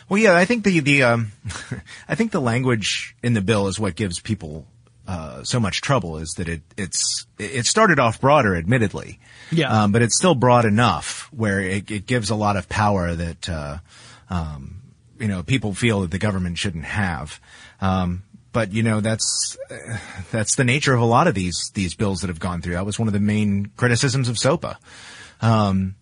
Well, 0.09 0.21
yeah, 0.21 0.35
I 0.35 0.43
think 0.43 0.65
the 0.65 0.81
the 0.81 1.03
um, 1.03 1.31
I 2.09 2.15
think 2.15 2.31
the 2.31 2.41
language 2.41 3.15
in 3.23 3.33
the 3.33 3.41
bill 3.41 3.67
is 3.67 3.79
what 3.79 3.95
gives 3.95 4.19
people 4.19 4.67
uh, 5.07 5.43
so 5.43 5.61
much 5.61 5.79
trouble. 5.79 6.17
Is 6.17 6.33
that 6.37 6.49
it 6.49 6.61
it's 6.75 7.25
it 7.39 7.65
started 7.65 7.99
off 7.99 8.19
broader, 8.19 8.53
admittedly, 8.53 9.19
Yeah. 9.55 9.83
um, 9.83 9.91
but 9.91 10.01
it's 10.01 10.15
still 10.15 10.35
broad 10.35 10.65
enough 10.65 11.29
where 11.31 11.59
it, 11.61 11.89
it 11.89 12.05
gives 12.05 12.29
a 12.29 12.35
lot 12.35 12.57
of 12.57 12.69
power 12.69 13.13
that 13.13 13.49
uh, 13.49 13.77
um, 14.29 14.81
you 15.19 15.27
know 15.27 15.43
people 15.43 15.73
feel 15.73 16.01
that 16.01 16.11
the 16.11 16.19
government 16.19 16.57
shouldn't 16.57 16.85
have. 16.85 17.39
Um, 17.81 18.23
but 18.51 18.71
you 18.71 18.83
know 18.83 19.01
that's 19.01 19.57
uh, 19.69 19.97
that's 20.31 20.55
the 20.55 20.63
nature 20.63 20.93
of 20.93 21.01
a 21.01 21.05
lot 21.05 21.27
of 21.27 21.35
these 21.35 21.71
these 21.73 21.95
bills 21.95 22.21
that 22.21 22.27
have 22.27 22.39
gone 22.39 22.61
through. 22.61 22.73
That 22.73 22.85
was 22.85 22.99
one 22.99 23.07
of 23.07 23.13
the 23.13 23.19
main 23.19 23.71
criticisms 23.75 24.29
of 24.29 24.37
SOPA. 24.37 24.77
Um, 25.41 25.95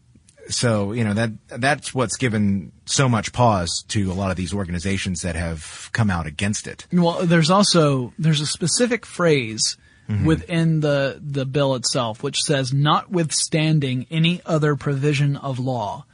so 0.49 0.91
you 0.91 1.03
know 1.03 1.13
that 1.13 1.31
that's 1.47 1.93
what's 1.93 2.17
given 2.17 2.71
so 2.85 3.07
much 3.07 3.31
pause 3.31 3.83
to 3.89 4.11
a 4.11 4.13
lot 4.13 4.31
of 4.31 4.37
these 4.37 4.53
organizations 4.53 5.21
that 5.21 5.35
have 5.35 5.89
come 5.93 6.09
out 6.09 6.27
against 6.27 6.67
it. 6.67 6.85
well, 6.91 7.25
there's 7.25 7.49
also 7.49 8.13
there's 8.19 8.41
a 8.41 8.45
specific 8.45 9.05
phrase 9.05 9.77
Mm-hmm. 10.11 10.25
within 10.25 10.79
the 10.81 11.19
the 11.21 11.45
bill 11.45 11.75
itself 11.75 12.21
which 12.21 12.41
says 12.41 12.73
notwithstanding 12.73 14.07
any 14.11 14.41
other 14.45 14.75
provision 14.75 15.37
of 15.37 15.57
law. 15.57 16.05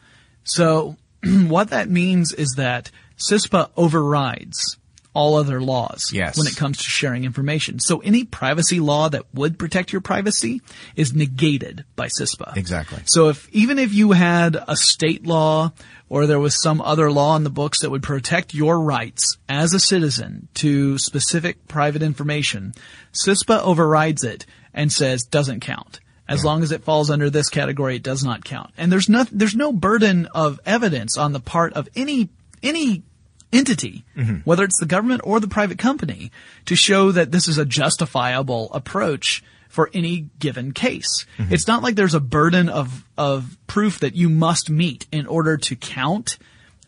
So 0.43 0.97
what 1.23 1.71
that 1.71 1.89
means 1.89 2.31
is 2.31 2.53
that 2.57 2.91
CISPA 3.17 3.71
overrides 3.75 4.77
all 5.17 5.35
other 5.35 5.59
laws 5.59 6.11
Yes. 6.13 6.37
when 6.37 6.45
it 6.47 6.55
comes 6.55 6.77
to 6.77 6.83
sharing 6.83 7.23
information. 7.25 7.79
So 7.79 7.99
any 7.99 8.23
privacy 8.23 8.79
law 8.79 9.09
that 9.09 9.23
would 9.33 9.57
protect 9.57 9.91
your 9.91 10.01
privacy 10.01 10.61
is 10.95 11.13
negated 11.15 11.83
by 11.95 12.07
CISPA. 12.07 12.55
Exactly. 12.55 12.99
So 13.05 13.29
if 13.29 13.49
even 13.49 13.79
if 13.79 13.93
you 13.93 14.11
had 14.11 14.55
a 14.67 14.75
state 14.75 15.25
law 15.25 15.71
or 16.07 16.27
there 16.27 16.39
was 16.39 16.61
some 16.61 16.81
other 16.81 17.11
law 17.11 17.35
in 17.35 17.43
the 17.43 17.49
books 17.49 17.79
that 17.81 17.89
would 17.89 18.03
protect 18.03 18.53
your 18.53 18.79
rights 18.79 19.37
as 19.49 19.73
a 19.73 19.79
citizen 19.79 20.47
to 20.55 20.97
specific 20.99 21.67
private 21.67 22.03
information, 22.03 22.73
CISPA 23.13 23.59
overrides 23.63 24.23
it 24.23 24.45
and 24.73 24.91
says 24.93 25.23
doesn't 25.23 25.61
count. 25.61 25.99
As 26.29 26.43
long 26.45 26.61
as 26.61 26.71
it 26.73 26.83
falls 26.83 27.09
under 27.09 27.29
this 27.29 27.49
category, 27.49 27.95
it 27.95 28.03
does 28.03 28.23
not 28.23 28.43
count. 28.43 28.71
And 28.77 28.91
there's 28.91 29.07
no 29.09 29.25
there's 29.31 29.55
no 29.55 29.71
burden 29.71 30.27
of 30.35 30.59
evidence 30.65 31.17
on 31.17 31.31
the 31.31 31.39
part 31.39 31.73
of 31.73 31.87
any 31.95 32.29
any 32.61 33.03
entity, 33.51 34.05
mm-hmm. 34.15 34.37
whether 34.43 34.63
it's 34.63 34.79
the 34.79 34.85
government 34.85 35.21
or 35.23 35.39
the 35.39 35.47
private 35.47 35.77
company, 35.77 36.31
to 36.65 36.75
show 36.75 37.11
that 37.11 37.31
this 37.31 37.47
is 37.47 37.57
a 37.57 37.65
justifiable 37.65 38.71
approach 38.73 39.43
for 39.69 39.89
any 39.93 40.29
given 40.39 40.71
case. 40.71 41.25
Mm-hmm. 41.37 41.53
It's 41.53 41.67
not 41.67 41.83
like 41.83 41.95
there's 41.95 42.13
a 42.13 42.19
burden 42.19 42.69
of, 42.69 43.05
of 43.17 43.57
proof 43.67 43.99
that 43.99 44.15
you 44.15 44.29
must 44.29 44.69
meet 44.69 45.07
in 45.11 45.27
order 45.27 45.57
to 45.57 45.75
count 45.75 46.37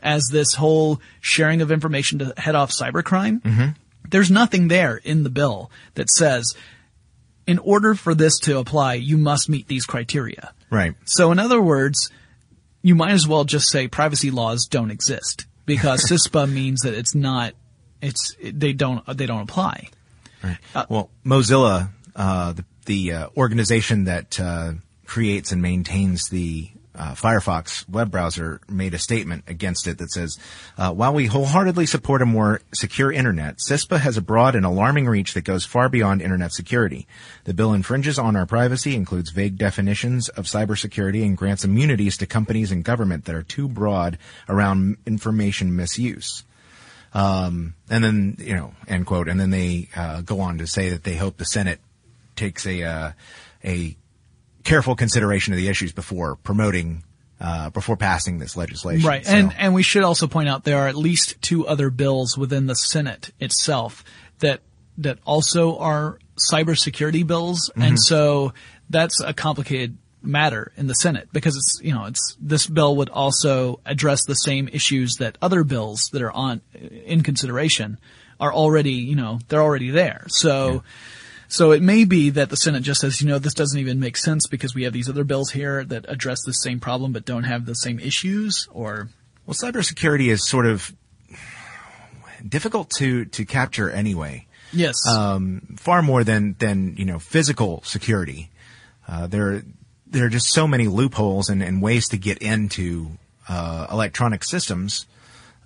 as 0.02 0.30
this 0.32 0.54
whole 0.54 1.02
sharing 1.20 1.62
of 1.62 1.72
information 1.72 2.20
to 2.20 2.34
head 2.38 2.56
off 2.56 2.72
cybercrime. 2.72 3.42
Mm-hmm. 3.42 3.68
There's 4.10 4.32
nothing 4.32 4.70
there 4.70 4.98
in 4.98 5.24
the 5.24 5.30
bill 5.30 5.72
that 5.96 6.10
says, 6.10 6.56
in 7.46 7.60
order 7.60 7.96
for 7.96 8.16
this 8.16 8.40
to 8.40 8.58
apply, 8.58 8.96
you 8.96 9.18
must 9.18 9.50
meet 9.50 9.68
these 9.68 9.86
criteria. 9.86 10.54
Right. 10.70 10.96
So 11.06 11.32
in 11.32 11.40
other 11.40 11.62
words, 11.62 12.10
you 12.82 12.96
might 12.96 13.12
as 13.12 13.28
well 13.28 13.44
just 13.44 13.70
say 13.70 13.88
privacy 13.88 14.32
laws 14.32 14.66
don't 14.66 14.92
exist 14.92 15.46
because 15.70 16.04
CISPA 16.04 16.52
means 16.52 16.82
that 16.82 16.96
it's 16.96 17.16
not, 17.16 17.54
it's, 18.02 18.36
they 18.42 18.74
don't, 18.74 19.06
they 19.06 19.28
don't 19.28 19.44
apply. 19.44 19.90
well, 20.90 21.10
Mozilla, 21.24 21.90
uh, 22.16 22.54
the, 22.54 22.66
the 22.86 23.14
uh, 23.14 23.28
organization 23.38 24.06
that 24.06 24.40
uh, 24.40 24.74
creates 25.06 25.52
and 25.52 25.62
maintains 25.62 26.28
the 26.30 26.70
uh, 27.00 27.14
Firefox 27.14 27.88
web 27.88 28.12
browser, 28.12 28.60
made 28.68 28.94
a 28.94 29.00
statement 29.00 29.46
against 29.48 29.88
it 29.88 29.98
that 30.00 30.12
says, 30.12 30.38
uh, 30.78 30.92
"While 30.92 31.14
we 31.14 31.28
wholeheartedly 31.28 31.86
support 31.86 32.22
a 32.22 32.26
more 32.26 32.62
secure 32.74 33.12
internet, 33.12 33.58
CISPA 33.58 34.00
has 34.02 34.18
a 34.18 34.22
broad 34.22 34.54
and 34.54 34.66
alarming 34.66 35.08
reach 35.08 35.34
that 35.34 35.42
goes 35.42 35.64
far 35.66 35.88
beyond 35.88 36.22
internet 36.22 36.52
security. 36.52 37.08
The 37.46 37.54
bill 37.54 37.74
infringes 37.74 38.20
on 38.20 38.36
our 38.36 38.46
privacy, 38.46 38.96
includes 38.96 39.32
vague 39.32 39.58
definitions 39.58 40.28
of 40.30 40.46
cybersecurity, 40.46 41.26
and 41.26 41.38
grants 41.38 41.64
immunities 41.64 42.18
to 42.18 42.26
companies 42.26 42.72
and 42.72 42.84
government 42.84 43.26
that 43.26 43.36
are 43.36 43.44
too 43.44 43.70
broad 43.70 44.18
around 44.50 44.98
information 45.06 45.76
misuse." 45.76 46.44
Um, 47.14 47.74
and 47.90 48.04
then, 48.04 48.38
you 48.40 48.56
know, 48.56 48.74
end 48.88 49.06
quote. 49.06 49.30
And 49.30 49.40
then 49.40 49.50
they 49.50 49.90
uh, 49.96 50.22
go 50.22 50.42
on 50.42 50.58
to 50.60 50.68
say 50.68 50.90
that 50.90 51.04
they 51.04 51.16
hope 51.16 51.38
the 51.38 51.46
Senate 51.46 51.80
takes 52.36 52.68
a 52.68 52.84
uh, 52.84 53.12
a 53.64 53.96
careful 54.64 54.96
consideration 54.96 55.54
of 55.54 55.58
the 55.58 55.68
issues 55.68 55.92
before 55.92 56.36
promoting 56.38 57.04
uh, 57.42 57.70
before 57.70 57.96
passing 57.96 58.38
this 58.40 58.58
legislation. 58.58 59.08
Right. 59.08 59.26
So- 59.26 59.34
And, 59.34 59.56
and 59.58 59.74
we 59.74 59.82
should 59.82 60.04
also 60.04 60.28
point 60.28 60.50
out 60.50 60.66
there 60.66 60.80
are 60.80 60.88
at 60.90 60.98
least 60.98 61.42
two 61.42 61.66
other 61.66 61.90
bills 61.90 62.38
within 62.38 62.66
the 62.68 62.76
Senate 62.76 63.32
itself 63.40 64.04
that, 64.40 64.60
that 64.98 65.20
also 65.26 65.78
are 65.78 66.20
cybersecurity 66.52 67.26
bills. 67.26 67.70
Mm-hmm. 67.70 67.82
And 67.82 68.00
so 68.00 68.54
that's 68.90 69.22
a 69.22 69.34
complicated 69.34 69.98
matter 70.22 70.74
in 70.76 70.88
the 70.88 70.94
Senate 70.96 71.30
because 71.32 71.56
it's, 71.56 71.80
you 71.82 71.94
know, 71.94 72.06
it's, 72.06 72.36
this 72.42 72.68
bill 72.68 72.98
would 72.98 73.10
also 73.10 73.80
address 73.86 74.26
the 74.26 74.36
same 74.36 74.68
issues 74.68 75.16
that 75.20 75.38
other 75.42 75.64
bills 75.64 76.10
that 76.12 76.22
are 76.22 76.32
on, 76.34 76.60
in 77.06 77.24
consideration 77.24 77.98
are 78.38 78.54
already, 78.54 78.94
you 78.94 79.16
know, 79.16 79.40
they're 79.48 79.62
already 79.62 79.92
there. 79.92 80.26
So, 80.28 80.84
so 81.50 81.72
it 81.72 81.82
may 81.82 82.06
be 82.06 82.30
that 82.30 82.50
the 82.50 82.56
Senate 82.56 82.84
just 82.84 83.02
says, 83.02 83.22
you 83.22 83.28
know, 83.28 83.40
this 83.40 83.56
doesn't 83.56 83.80
even 83.80 84.00
make 84.00 84.16
sense 84.16 84.48
because 84.48 84.76
we 84.76 84.84
have 84.84 84.94
these 84.94 85.10
other 85.10 85.24
bills 85.24 85.50
here 85.50 85.84
that 85.84 86.06
address 86.08 86.44
the 86.46 86.54
same 86.54 86.80
problem 86.80 87.12
but 87.12 87.26
don't 87.26 87.44
have 87.44 87.66
the 87.66 87.74
same 87.74 88.00
issues 88.00 88.68
or 88.72 89.10
well, 89.48 89.56
cybersecurity 89.56 90.28
is 90.28 90.48
sort 90.48 90.68
of 90.68 90.94
difficult 92.48 92.92
to 92.92 93.26
to 93.26 93.46
capture 93.46 93.90
anyway. 93.90 94.46
Yes. 94.72 94.96
um, 95.08 95.76
far 95.78 96.04
more 96.04 96.24
than 96.24 96.56
than 96.60 96.96
you 96.98 97.06
know 97.06 97.18
physical 97.18 97.82
security. 97.84 98.52
Uh, 99.08 99.26
there 99.26 99.64
there 100.06 100.26
are 100.26 100.30
just 100.30 100.54
so 100.54 100.68
many 100.68 100.88
loopholes 100.88 101.50
and, 101.50 101.64
and 101.64 101.82
ways 101.82 102.10
to 102.10 102.18
get 102.18 102.38
into 102.40 103.10
uh, 103.48 103.88
electronic 103.92 104.44
systems 104.44 105.08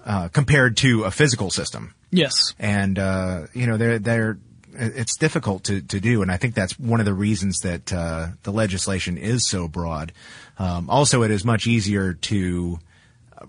uh, 0.06 0.30
compared 0.30 0.78
to 0.78 1.04
a 1.04 1.12
physical 1.12 1.50
system. 1.50 1.94
yes. 2.12 2.54
And 2.58 2.98
uh, 2.98 3.48
you 3.54 3.68
know 3.68 3.76
they're 3.76 4.00
they're 4.00 4.38
it's 4.76 5.16
difficult 5.18 5.64
to, 5.66 5.82
to 5.82 6.00
do, 6.00 6.22
and 6.22 6.32
I 6.32 6.38
think 6.38 6.56
that's 6.56 6.78
one 6.80 7.00
of 7.00 7.06
the 7.06 7.14
reasons 7.14 7.60
that 7.60 7.92
uh, 7.94 8.28
the 8.44 8.52
legislation 8.52 9.18
is 9.18 9.48
so 9.50 9.68
broad. 9.68 10.12
Um, 10.60 10.90
also, 10.90 11.24
it 11.24 11.32
is 11.32 11.44
much 11.46 11.68
easier 11.68 12.14
to 12.14 12.80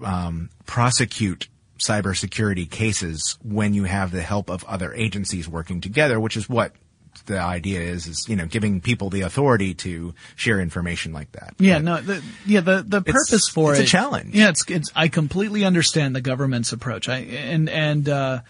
um, 0.02 0.50
prosecute 0.66 1.48
cybersecurity 1.78 2.70
cases 2.70 3.38
when 3.42 3.74
you 3.74 3.84
have 3.84 4.10
the 4.10 4.22
help 4.22 4.50
of 4.50 4.64
other 4.64 4.92
agencies 4.94 5.48
working 5.48 5.80
together, 5.80 6.18
which 6.20 6.36
is 6.36 6.48
what 6.48 6.72
the 7.26 7.38
idea 7.38 7.80
is, 7.80 8.06
is, 8.06 8.24
you 8.28 8.36
know, 8.36 8.46
giving 8.46 8.80
people 8.80 9.08
the 9.08 9.20
authority 9.22 9.72
to 9.72 10.14
share 10.36 10.60
information 10.60 11.12
like 11.12 11.30
that. 11.32 11.54
Yeah, 11.58 11.74
But- 11.78 11.84
no, 11.84 12.00
the, 12.00 12.22
yeah, 12.44 12.60
the, 12.60 12.84
the 12.86 12.98
It's- 12.98 13.12
purpose 13.12 13.48
for 13.48 13.72
it. 13.74 13.80
it's 13.80 13.88
a 13.88 13.90
challenge. 13.90 14.34
Yeah, 14.34 14.48
it's, 14.50 14.68
it's, 14.68 14.90
I 14.96 15.08
completely 15.08 15.64
understand 15.64 16.14
the 16.16 16.20
government's 16.20 16.72
approach. 16.72 17.08
I, 17.08 17.18
and, 17.18 17.68
and, 17.68 18.08
uh, 18.08 18.40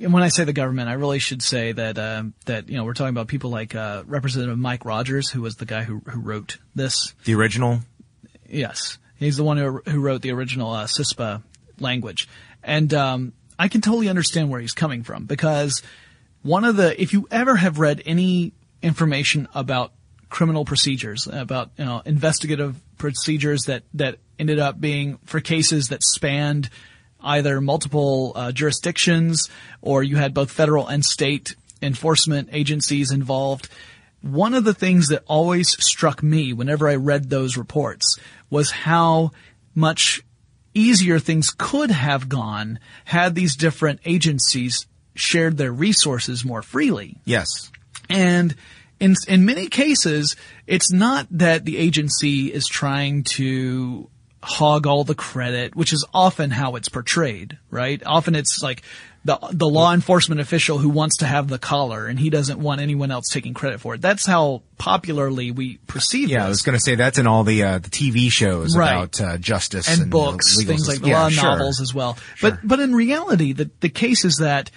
and 0.00 0.12
when 0.12 0.22
I 0.22 0.28
say 0.28 0.44
the 0.44 0.52
government, 0.52 0.88
I 0.88 0.94
really 0.94 1.18
should 1.18 1.42
say 1.42 1.72
that, 1.72 1.98
um, 1.98 2.34
that, 2.46 2.68
you 2.68 2.76
know, 2.76 2.84
we're 2.84 2.94
talking 2.94 3.14
about 3.14 3.28
people 3.28 3.50
like, 3.50 3.74
uh, 3.74 4.02
Representative 4.06 4.58
Mike 4.58 4.84
Rogers, 4.84 5.30
who 5.30 5.42
was 5.42 5.56
the 5.56 5.66
guy 5.66 5.84
who, 5.84 6.00
who 6.06 6.20
wrote 6.20 6.58
this. 6.74 7.14
The 7.24 7.34
original, 7.34 7.80
Yes. 8.48 8.98
He's 9.16 9.36
the 9.36 9.44
one 9.44 9.56
who, 9.56 9.82
who 9.88 10.00
wrote 10.00 10.22
the 10.22 10.32
original, 10.32 10.70
uh, 10.72 10.86
CISPA 10.86 11.42
language. 11.78 12.28
And, 12.62 12.92
um, 12.92 13.32
I 13.58 13.68
can 13.68 13.80
totally 13.80 14.08
understand 14.08 14.50
where 14.50 14.60
he's 14.60 14.72
coming 14.72 15.04
from 15.04 15.26
because 15.26 15.82
one 16.42 16.64
of 16.64 16.76
the, 16.76 17.00
if 17.00 17.12
you 17.12 17.28
ever 17.30 17.56
have 17.56 17.78
read 17.78 18.02
any 18.04 18.52
information 18.82 19.48
about 19.54 19.92
criminal 20.28 20.64
procedures, 20.64 21.28
about, 21.30 21.70
you 21.78 21.84
know, 21.84 22.02
investigative 22.04 22.80
procedures 22.98 23.62
that, 23.66 23.84
that 23.94 24.18
ended 24.38 24.58
up 24.58 24.80
being 24.80 25.18
for 25.24 25.40
cases 25.40 25.88
that 25.88 26.02
spanned 26.02 26.68
either 27.24 27.60
multiple 27.60 28.32
uh, 28.34 28.52
jurisdictions 28.52 29.48
or 29.80 30.02
you 30.02 30.16
had 30.16 30.34
both 30.34 30.50
federal 30.50 30.86
and 30.86 31.04
state 31.04 31.56
enforcement 31.82 32.48
agencies 32.52 33.10
involved. 33.10 33.68
One 34.20 34.54
of 34.54 34.64
the 34.64 34.74
things 34.74 35.08
that 35.08 35.22
always 35.26 35.68
struck 35.84 36.22
me 36.22 36.52
whenever 36.52 36.88
I 36.88 36.94
read 36.94 37.28
those 37.28 37.56
reports 37.56 38.18
was 38.50 38.70
how 38.70 39.32
much 39.74 40.22
easier 40.72 41.18
things 41.18 41.50
could 41.56 41.90
have 41.90 42.28
gone 42.28 42.78
had 43.04 43.34
these 43.34 43.56
different 43.56 44.00
agencies 44.04 44.86
shared 45.14 45.56
their 45.56 45.72
resources 45.72 46.44
more 46.44 46.62
freely. 46.62 47.16
Yes. 47.24 47.70
And 48.08 48.54
in 49.00 49.14
in 49.28 49.44
many 49.44 49.68
cases, 49.68 50.36
it's 50.66 50.92
not 50.92 51.26
that 51.30 51.64
the 51.64 51.76
agency 51.78 52.52
is 52.52 52.66
trying 52.66 53.24
to 53.24 54.08
hog 54.44 54.86
all 54.86 55.04
the 55.04 55.14
credit, 55.14 55.74
which 55.74 55.92
is 55.92 56.04
often 56.12 56.50
how 56.50 56.76
it's 56.76 56.88
portrayed, 56.88 57.58
right? 57.70 58.02
Often 58.04 58.34
it's 58.34 58.62
like 58.62 58.82
the 59.24 59.38
the 59.52 59.66
law 59.66 59.94
enforcement 59.94 60.40
official 60.40 60.76
who 60.76 60.90
wants 60.90 61.16
to 61.18 61.26
have 61.26 61.48
the 61.48 61.58
collar 61.58 62.06
and 62.06 62.18
he 62.20 62.28
doesn't 62.28 62.60
want 62.60 62.82
anyone 62.82 63.10
else 63.10 63.28
taking 63.30 63.54
credit 63.54 63.80
for 63.80 63.94
it. 63.94 64.02
That's 64.02 64.26
how 64.26 64.62
popularly 64.76 65.50
we 65.50 65.78
perceive 65.86 66.28
Yeah, 66.28 66.40
this. 66.40 66.44
I 66.44 66.48
was 66.50 66.62
going 66.62 66.76
to 66.76 66.80
say 66.80 66.94
that's 66.94 67.16
in 67.18 67.26
all 67.26 67.42
the 67.42 67.62
uh, 67.62 67.78
the 67.78 67.88
TV 67.88 68.30
shows 68.30 68.76
Right. 68.76 68.92
about 68.92 69.20
uh, 69.20 69.38
justice 69.38 69.88
and, 69.88 70.02
and, 70.02 70.10
books, 70.10 70.56
legal 70.58 70.74
things 70.74 70.86
like 70.86 70.96
system. 70.96 71.04
the 71.04 71.10
yeah, 71.10 71.22
law 71.22 71.28
sure. 71.30 71.50
novels 71.50 71.80
as 71.80 71.94
well. 71.94 72.18
But 72.42 72.58
but 72.62 72.80
in 72.80 72.94
reality, 72.94 73.52
the 73.54 73.70
the 73.80 73.88
case 73.88 74.26
is 74.26 74.36
that 74.40 74.70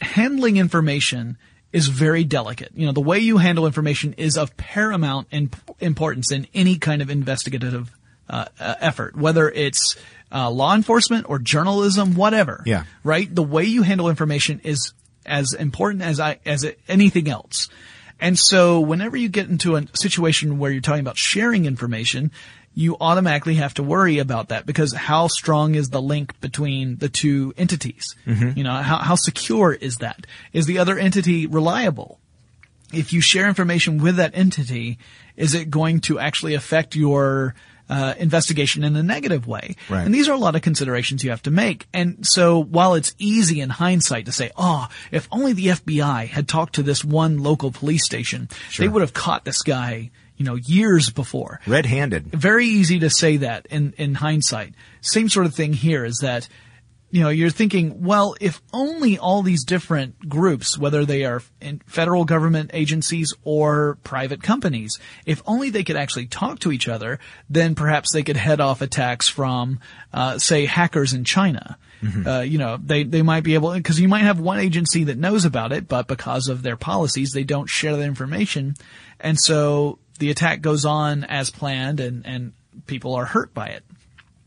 handling 0.00 0.56
information 0.56 1.36
is 1.72 1.88
very 1.88 2.22
delicate. 2.22 2.70
You 2.76 2.86
know, 2.86 2.92
the 2.92 3.00
way 3.00 3.18
you 3.18 3.38
handle 3.38 3.66
information 3.66 4.12
is 4.12 4.36
of 4.36 4.56
paramount 4.56 5.26
in, 5.32 5.50
importance 5.80 6.30
in 6.30 6.46
any 6.54 6.76
kind 6.78 7.02
of 7.02 7.10
investigative 7.10 7.90
uh, 8.28 8.46
uh, 8.58 8.74
effort, 8.80 9.16
whether 9.16 9.50
it's 9.50 9.96
uh, 10.32 10.50
law 10.50 10.74
enforcement 10.74 11.28
or 11.28 11.38
journalism, 11.38 12.14
whatever. 12.14 12.62
Yeah. 12.66 12.84
Right. 13.02 13.32
The 13.32 13.42
way 13.42 13.64
you 13.64 13.82
handle 13.82 14.08
information 14.08 14.60
is 14.64 14.92
as 15.26 15.52
important 15.52 16.02
as 16.02 16.20
I 16.20 16.38
as 16.44 16.66
anything 16.88 17.28
else. 17.28 17.68
And 18.20 18.38
so 18.38 18.80
whenever 18.80 19.16
you 19.16 19.28
get 19.28 19.48
into 19.48 19.76
a 19.76 19.84
situation 19.94 20.58
where 20.58 20.70
you're 20.70 20.80
talking 20.80 21.00
about 21.00 21.18
sharing 21.18 21.66
information, 21.66 22.30
you 22.74 22.96
automatically 23.00 23.56
have 23.56 23.74
to 23.74 23.82
worry 23.82 24.18
about 24.18 24.48
that 24.48 24.66
because 24.66 24.92
how 24.92 25.28
strong 25.28 25.74
is 25.74 25.90
the 25.90 26.02
link 26.02 26.40
between 26.40 26.96
the 26.96 27.08
two 27.08 27.54
entities? 27.56 28.16
You 28.56 28.64
know, 28.64 28.72
how, 28.72 28.98
how 28.98 29.14
secure 29.14 29.72
is 29.72 29.98
that? 29.98 30.26
Is 30.52 30.66
the 30.66 30.78
other 30.78 30.98
entity 30.98 31.46
reliable? 31.46 32.18
If 32.92 33.12
you 33.12 33.20
share 33.20 33.48
information 33.48 33.98
with 33.98 34.16
that 34.16 34.32
entity, 34.34 34.98
is 35.36 35.54
it 35.54 35.70
going 35.70 36.00
to 36.02 36.18
actually 36.18 36.54
affect 36.54 36.94
your 36.96 37.54
uh, 37.88 38.14
investigation 38.18 38.84
in 38.84 38.96
a 38.96 39.02
negative 39.02 39.46
way? 39.46 39.76
Right. 39.88 40.04
And 40.04 40.14
these 40.14 40.28
are 40.28 40.32
a 40.32 40.38
lot 40.38 40.56
of 40.56 40.62
considerations 40.62 41.22
you 41.24 41.30
have 41.30 41.42
to 41.42 41.50
make. 41.50 41.86
And 41.92 42.26
so 42.26 42.62
while 42.62 42.94
it's 42.94 43.14
easy 43.18 43.60
in 43.60 43.70
hindsight 43.70 44.26
to 44.26 44.32
say, 44.32 44.50
oh, 44.56 44.88
if 45.10 45.28
only 45.30 45.52
the 45.52 45.68
FBI 45.68 46.28
had 46.28 46.48
talked 46.48 46.76
to 46.76 46.82
this 46.82 47.04
one 47.04 47.38
local 47.42 47.70
police 47.70 48.04
station, 48.04 48.48
they 48.78 48.88
would 48.88 49.02
have 49.02 49.12
caught 49.12 49.44
this 49.44 49.62
guy, 49.62 50.10
you 50.36 50.44
know, 50.44 50.54
years 50.56 51.10
before. 51.10 51.60
Red-handed. 51.66 52.26
Very 52.26 52.66
easy 52.66 52.98
to 53.00 53.10
say 53.10 53.38
that 53.38 53.66
in, 53.66 53.94
in 53.96 54.14
hindsight. 54.14 54.74
Same 55.00 55.28
sort 55.28 55.46
of 55.46 55.54
thing 55.54 55.72
here 55.72 56.04
is 56.04 56.18
that, 56.22 56.48
you 57.14 57.22
know, 57.22 57.28
you're 57.28 57.48
thinking, 57.48 58.02
well, 58.02 58.34
if 58.40 58.60
only 58.72 59.18
all 59.18 59.42
these 59.42 59.62
different 59.62 60.28
groups, 60.28 60.76
whether 60.76 61.04
they 61.04 61.24
are 61.24 61.40
in 61.60 61.80
federal 61.86 62.24
government 62.24 62.72
agencies 62.74 63.32
or 63.44 63.98
private 64.02 64.42
companies, 64.42 64.98
if 65.24 65.40
only 65.46 65.70
they 65.70 65.84
could 65.84 65.94
actually 65.94 66.26
talk 66.26 66.58
to 66.58 66.72
each 66.72 66.88
other, 66.88 67.20
then 67.48 67.76
perhaps 67.76 68.10
they 68.10 68.24
could 68.24 68.36
head 68.36 68.60
off 68.60 68.82
attacks 68.82 69.28
from, 69.28 69.78
uh, 70.12 70.38
say, 70.38 70.66
hackers 70.66 71.12
in 71.12 71.22
China. 71.22 71.78
Uh, 72.26 72.40
you 72.40 72.58
know, 72.58 72.78
they, 72.84 73.04
they 73.04 73.22
might 73.22 73.44
be 73.44 73.54
able, 73.54 73.72
because 73.72 74.00
you 74.00 74.08
might 74.08 74.24
have 74.24 74.40
one 74.40 74.58
agency 74.58 75.04
that 75.04 75.16
knows 75.16 75.44
about 75.44 75.70
it, 75.70 75.86
but 75.86 76.08
because 76.08 76.48
of 76.48 76.62
their 76.64 76.76
policies, 76.76 77.30
they 77.30 77.44
don't 77.44 77.68
share 77.70 77.96
that 77.96 78.02
information. 78.02 78.74
And 79.20 79.38
so 79.40 80.00
the 80.18 80.30
attack 80.30 80.62
goes 80.62 80.84
on 80.84 81.22
as 81.22 81.50
planned 81.50 82.00
and, 82.00 82.26
and 82.26 82.54
people 82.86 83.14
are 83.14 83.24
hurt 83.24 83.54
by 83.54 83.68
it. 83.68 83.84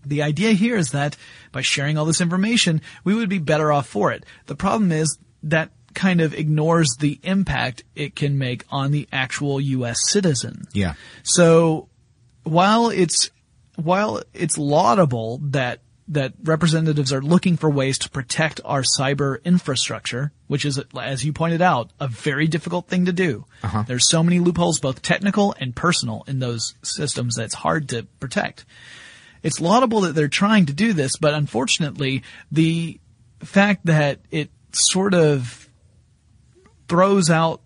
The 0.08 0.24
idea 0.24 0.52
here 0.52 0.78
is 0.78 0.92
that 0.92 1.16
by 1.52 1.62
sharing 1.62 1.98
all 1.98 2.06
this 2.06 2.22
information, 2.22 2.82
we 3.04 3.14
would 3.14 3.30
be 3.30 3.40
better 3.40 3.72
off 3.72 3.88
for 3.88 4.12
it. 4.12 4.26
The 4.46 4.56
problem 4.56 4.92
is 4.92 5.18
that 5.44 5.72
kind 5.94 6.22
of 6.22 6.34
ignores 6.34 6.96
the 7.00 7.20
impact 7.24 7.84
it 7.96 8.16
can 8.16 8.38
make 8.38 8.64
on 8.70 8.92
the 8.92 9.08
actual 9.12 9.60
U.S. 9.60 9.98
citizen. 10.10 10.68
Yeah. 10.74 10.94
So 11.24 11.90
while 12.44 12.90
it's 12.90 13.32
while 13.76 14.22
it's 14.34 14.58
laudable 14.58 15.40
that 15.44 15.82
that 16.10 16.34
representatives 16.44 17.12
are 17.12 17.22
looking 17.22 17.58
for 17.58 17.70
ways 17.70 17.98
to 18.00 18.10
protect 18.10 18.62
our 18.64 18.82
cyber 18.82 19.44
infrastructure, 19.44 20.32
which 20.48 20.64
is, 20.64 20.80
as 20.98 21.26
you 21.26 21.34
pointed 21.34 21.62
out, 21.62 21.92
a 22.00 22.08
very 22.08 22.48
difficult 22.48 22.88
thing 22.88 23.06
to 23.06 23.12
do. 23.12 23.46
Uh-huh. 23.62 23.84
There's 23.86 24.10
so 24.10 24.24
many 24.24 24.40
loopholes, 24.40 24.80
both 24.80 25.02
technical 25.02 25.54
and 25.60 25.76
personal, 25.76 26.24
in 26.28 26.40
those 26.40 26.76
systems 26.82 27.36
that 27.36 27.44
it's 27.44 27.56
hard 27.56 27.90
to 27.90 28.04
protect. 28.22 28.66
It's 29.44 29.60
laudable 29.60 30.02
that 30.02 30.16
they're 30.16 30.28
trying 30.28 30.66
to 30.68 30.74
do 30.74 30.94
this, 30.94 31.18
but 31.18 31.34
unfortunately, 31.34 32.24
the 32.52 33.00
fact 33.40 33.86
that 33.86 34.20
it 34.32 34.50
sort 34.72 35.14
of 35.14 35.70
throws 36.88 37.30
out 37.30 37.62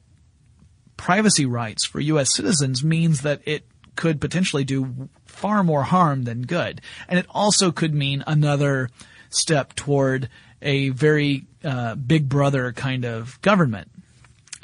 privacy 0.97 1.45
rights 1.45 1.85
for 1.85 1.99
U.S. 1.99 2.35
citizens 2.35 2.83
means 2.83 3.21
that 3.21 3.41
it 3.45 3.65
could 3.95 4.21
potentially 4.21 4.63
do 4.63 5.09
far 5.25 5.63
more 5.63 5.83
harm 5.83 6.23
than 6.23 6.43
good. 6.43 6.81
And 7.07 7.19
it 7.19 7.25
also 7.29 7.71
could 7.71 7.93
mean 7.93 8.23
another 8.27 8.89
step 9.29 9.73
toward 9.73 10.29
a 10.61 10.89
very 10.89 11.47
uh, 11.63 11.95
big 11.95 12.29
brother 12.29 12.71
kind 12.71 13.05
of 13.05 13.41
government. 13.41 13.89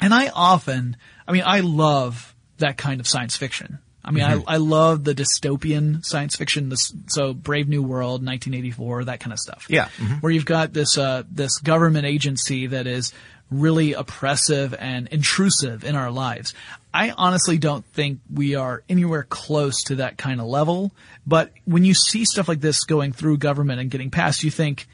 And 0.00 0.14
I 0.14 0.28
often, 0.28 0.96
I 1.26 1.32
mean, 1.32 1.42
I 1.44 1.60
love 1.60 2.34
that 2.58 2.76
kind 2.76 3.00
of 3.00 3.08
science 3.08 3.36
fiction. 3.36 3.78
I 4.04 4.10
mean, 4.10 4.24
I, 4.24 4.42
I 4.46 4.56
love 4.56 5.04
the 5.04 5.14
dystopian 5.14 6.04
science 6.04 6.36
fiction, 6.36 6.68
this, 6.68 6.94
so 7.08 7.34
Brave 7.34 7.68
New 7.68 7.82
World, 7.82 8.24
1984, 8.24 9.04
that 9.04 9.20
kind 9.20 9.32
of 9.32 9.38
stuff. 9.38 9.66
Yeah. 9.68 9.88
Where 10.20 10.32
you've 10.32 10.46
got 10.46 10.72
this, 10.72 10.96
uh, 10.96 11.24
this 11.30 11.58
government 11.58 12.06
agency 12.06 12.68
that 12.68 12.86
is 12.86 13.12
really 13.50 13.94
oppressive 13.94 14.74
and 14.78 15.08
intrusive 15.08 15.84
in 15.84 15.94
our 15.94 16.10
lives. 16.10 16.54
I 16.92 17.10
honestly 17.10 17.58
don't 17.58 17.84
think 17.86 18.20
we 18.32 18.54
are 18.54 18.82
anywhere 18.88 19.24
close 19.24 19.82
to 19.84 19.96
that 19.96 20.16
kind 20.16 20.40
of 20.40 20.46
level, 20.46 20.92
but 21.26 21.52
when 21.64 21.84
you 21.84 21.94
see 21.94 22.24
stuff 22.24 22.48
like 22.48 22.60
this 22.60 22.84
going 22.84 23.12
through 23.12 23.38
government 23.38 23.80
and 23.80 23.90
getting 23.90 24.10
passed, 24.10 24.42
you 24.42 24.50
think, 24.50 24.86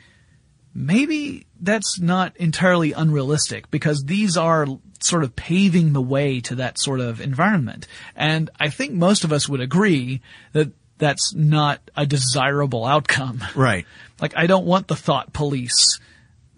maybe 0.75 1.47
that's 1.61 2.01
not 2.01 2.37
entirely 2.37 2.93
unrealistic 2.93 3.71
because 3.71 4.05
these 4.05 4.37
are 4.37 4.67
sort 5.05 5.23
of 5.25 5.37
paving 5.37 5.93
the 5.93 6.01
way 6.03 6.41
to 6.41 6.55
that 6.57 6.79
sort 6.79 7.01
of 7.01 7.21
environment. 7.21 7.87
And 8.17 8.51
I 8.59 8.71
think 8.71 8.93
most 8.93 9.25
of 9.25 9.33
us 9.33 9.49
would 9.49 9.61
agree 9.61 10.21
that 10.53 10.71
that's 10.99 11.35
not 11.35 11.81
a 11.97 12.07
desirable 12.07 12.85
outcome. 12.85 13.43
Right. 13.55 13.87
Like 14.21 14.37
I 14.37 14.47
don't 14.47 14.65
want 14.67 14.87
the 14.89 14.97
thought 14.97 15.33
police 15.33 15.99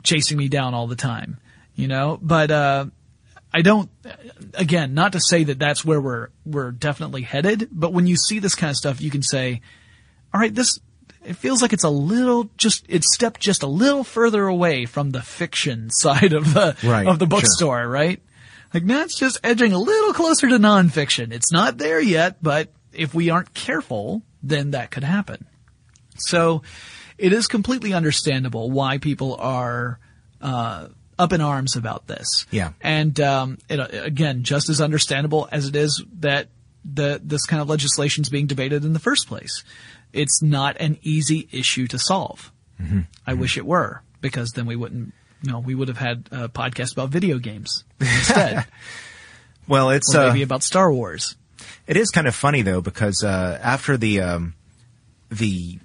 chasing 0.03 0.37
me 0.37 0.49
down 0.49 0.75
all 0.75 0.87
the 0.87 0.97
time, 0.97 1.39
you 1.75 1.89
know, 1.89 2.19
but, 2.23 2.51
uh, 2.51 2.87
I 3.55 3.63
don't, 3.63 3.89
again, 4.55 4.93
not 4.93 5.13
to 5.13 5.21
say 5.21 5.45
that 5.45 5.59
that's 5.59 5.83
where 5.85 6.01
we're, 6.01 6.29
we're 6.45 6.73
definitely 6.73 7.23
headed, 7.23 7.69
but 7.73 7.93
when 7.95 8.07
you 8.07 8.17
see 8.17 8.39
this 8.39 8.55
kind 8.55 8.71
of 8.71 8.77
stuff, 8.77 9.01
you 9.01 9.11
can 9.11 9.23
say, 9.23 9.63
all 10.35 10.41
right, 10.41 10.55
this, 10.55 10.79
it 11.25 11.37
feels 11.37 11.63
like 11.63 11.73
it's 11.73 11.85
a 11.85 11.89
little 11.89 12.51
just, 12.59 12.85
it's 12.89 13.15
stepped 13.15 13.41
just 13.41 13.63
a 13.63 13.67
little 13.67 14.05
further 14.05 14.47
away 14.47 14.85
from 14.85 15.11
the 15.11 15.23
fiction 15.23 15.89
side 15.91 16.35
of 16.35 16.53
the, 16.53 16.77
Right, 16.85 17.07
of 17.07 17.19
the 17.19 17.25
sure. 17.25 17.29
bookstore, 17.31 17.89
right? 17.89 18.21
Like 18.75 18.83
it's 18.87 19.19
just 19.19 19.39
edging 19.43 19.73
a 19.73 19.79
little 19.79 20.13
closer 20.13 20.49
to 20.49 20.59
nonfiction. 20.59 21.33
It's 21.33 21.53
not 21.53 21.79
there 21.79 22.01
yet, 22.01 22.43
but 22.43 22.73
if 22.93 23.15
we 23.15 23.31
aren't 23.31 23.55
careful, 23.55 24.23
then 24.43 24.73
that 24.73 24.91
could 24.91 25.05
happen. 25.05 25.47
So 26.19 26.63
it 27.19 27.33
is 27.33 27.47
completely 27.47 27.93
understandable 27.93 28.71
why 28.71 28.99
people 28.99 29.37
are 29.37 29.99
uh, 30.41 30.89
up 31.19 31.33
in 31.33 31.41
arms 31.41 31.77
about 31.77 32.07
this. 32.07 32.47
Yeah. 32.51 32.73
And 32.81 33.19
um, 33.21 33.59
it, 33.69 33.79
again, 33.93 34.43
just 34.43 34.69
as 34.69 34.81
understandable 34.81 35.49
as 35.51 35.67
it 35.69 35.77
is 35.77 36.03
that 36.21 36.49
the 36.85 37.21
this 37.23 37.45
kind 37.47 37.61
of 37.61 37.69
legislation 37.69 38.23
is 38.23 38.29
being 38.29 38.47
debated 38.47 38.85
in 38.85 38.93
the 38.93 38.99
first 38.99 39.27
place. 39.27 39.65
It's 40.13 40.43
not 40.43 40.77
an 40.79 40.99
easy 41.03 41.49
issue 41.51 41.87
to 41.89 41.99
solve. 41.99 42.53
I 43.27 43.35
wish 43.35 43.57
it 43.57 43.67
were 43.67 44.03
because 44.21 44.53
then 44.53 44.67
we 44.67 44.77
wouldn't. 44.77 45.13
You 45.43 45.53
know, 45.53 45.59
we 45.61 45.75
would 45.75 45.89
have 45.89 45.99
had 45.99 46.29
a 46.33 46.49
podcast 46.49 46.93
about 46.93 47.11
video 47.11 47.39
games 47.39 47.85
instead, 48.01 48.67
Well, 49.69 49.91
it's 49.91 50.15
or 50.15 50.21
uh, 50.21 50.29
maybe 50.29 50.43
about 50.43 50.63
Star 50.63 50.93
Wars. 50.93 51.37
It 51.87 51.97
is 51.97 52.11
kind 52.11 52.27
of 52.27 52.35
funny 52.35 52.63
though 52.63 52.81
because 52.81 53.25
uh, 53.25 53.59
after 53.63 53.97
the 53.97 54.21
um, 54.21 54.55
the 55.31 55.79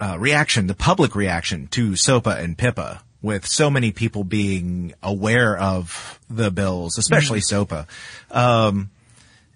uh, 0.00 0.16
reaction, 0.18 0.66
the 0.66 0.74
public 0.74 1.14
reaction 1.14 1.68
to 1.68 1.96
SOPA 1.96 2.42
and 2.42 2.56
PIPA 2.56 3.00
with 3.22 3.46
so 3.46 3.70
many 3.70 3.92
people 3.92 4.24
being 4.24 4.94
aware 5.02 5.56
of 5.56 6.18
the 6.30 6.50
bills, 6.50 6.96
especially 6.96 7.40
SOPA. 7.40 7.86
Um, 8.30 8.90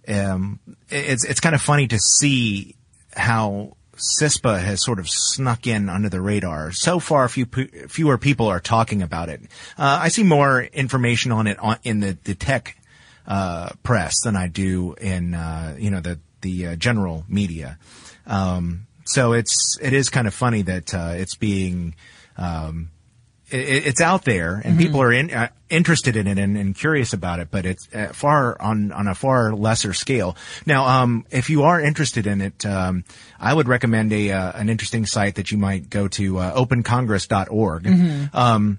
um, 0.07 0.61
it's 0.91 1.25
it's 1.25 1.41
kind 1.41 1.55
of 1.55 1.63
funny 1.63 1.89
to 1.89 1.99
see 1.99 2.77
how 3.17 3.77
CISPA 4.21 4.61
has 4.61 4.85
sort 4.85 4.99
of 4.99 5.09
snuck 5.09 5.67
in 5.67 5.89
under 5.89 6.09
the 6.09 6.21
radar. 6.21 6.73
So 6.73 6.99
far, 6.99 7.29
few 7.29 7.47
fewer 7.89 8.19
people 8.19 8.47
are 8.47 8.61
talking 8.61 9.03
about 9.03 9.29
it. 9.29 9.43
Uh, 9.79 9.99
I 10.03 10.09
see 10.09 10.23
more 10.23 10.63
information 10.63 11.33
on 11.33 11.47
it 11.47 11.59
on, 11.59 11.79
in 11.85 12.01
the 12.01 12.17
the 12.25 12.35
tech 12.35 12.77
uh, 13.27 13.71
press 13.83 14.15
than 14.23 14.37
I 14.37 14.49
do 14.49 14.95
in 14.95 15.35
uh, 15.35 15.77
you 15.79 15.91
know 15.91 16.01
the 16.01 16.19
the 16.41 16.69
uh, 16.69 16.77
general 16.77 17.25
media. 17.29 17.79
Um, 18.27 18.87
so 19.05 19.33
it's 19.33 19.79
it 19.81 19.93
is 19.93 20.11
kind 20.11 20.27
of 20.27 20.35
funny 20.35 20.63
that 20.63 20.95
uh, 20.95 21.13
it's 21.15 21.37
being 21.37 21.95
um, 22.37 22.91
it, 23.51 23.87
it's 23.87 24.01
out 24.01 24.25
there 24.25 24.55
and 24.55 24.65
mm-hmm. 24.65 24.79
people 24.79 25.03
are 25.03 25.13
in, 25.13 25.31
uh, 25.33 25.49
interested 25.69 26.17
in 26.17 26.27
it 26.27 26.39
and, 26.39 26.57
and, 26.57 26.75
curious 26.75 27.13
about 27.13 27.41
it, 27.41 27.49
but 27.51 27.67
it's 27.67 27.89
uh, 27.95 28.09
far 28.13 28.61
on 28.61 28.93
on 28.93 29.09
a 29.09 29.15
far 29.15 29.55
lesser 29.55 29.93
scale. 29.93 30.37
Now, 30.67 30.87
um, 30.87 31.27
if 31.31 31.51
you 31.51 31.65
are 31.65 31.81
interested 31.81 32.27
in 32.27 32.41
it, 32.41 32.65
um, 32.67 33.05
I 33.39 33.53
would 33.53 33.69
recommend 33.69 34.13
a 34.13 34.31
uh, 34.31 34.53
an 34.55 34.69
interesting 34.69 35.07
site 35.07 35.37
that 35.37 35.51
you 35.51 35.59
might 35.59 35.91
go 35.91 36.09
to 36.09 36.39
uh, 36.39 36.65
opencongress.org. 36.65 37.83
Mm-hmm. 37.85 38.37
Um, 38.37 38.79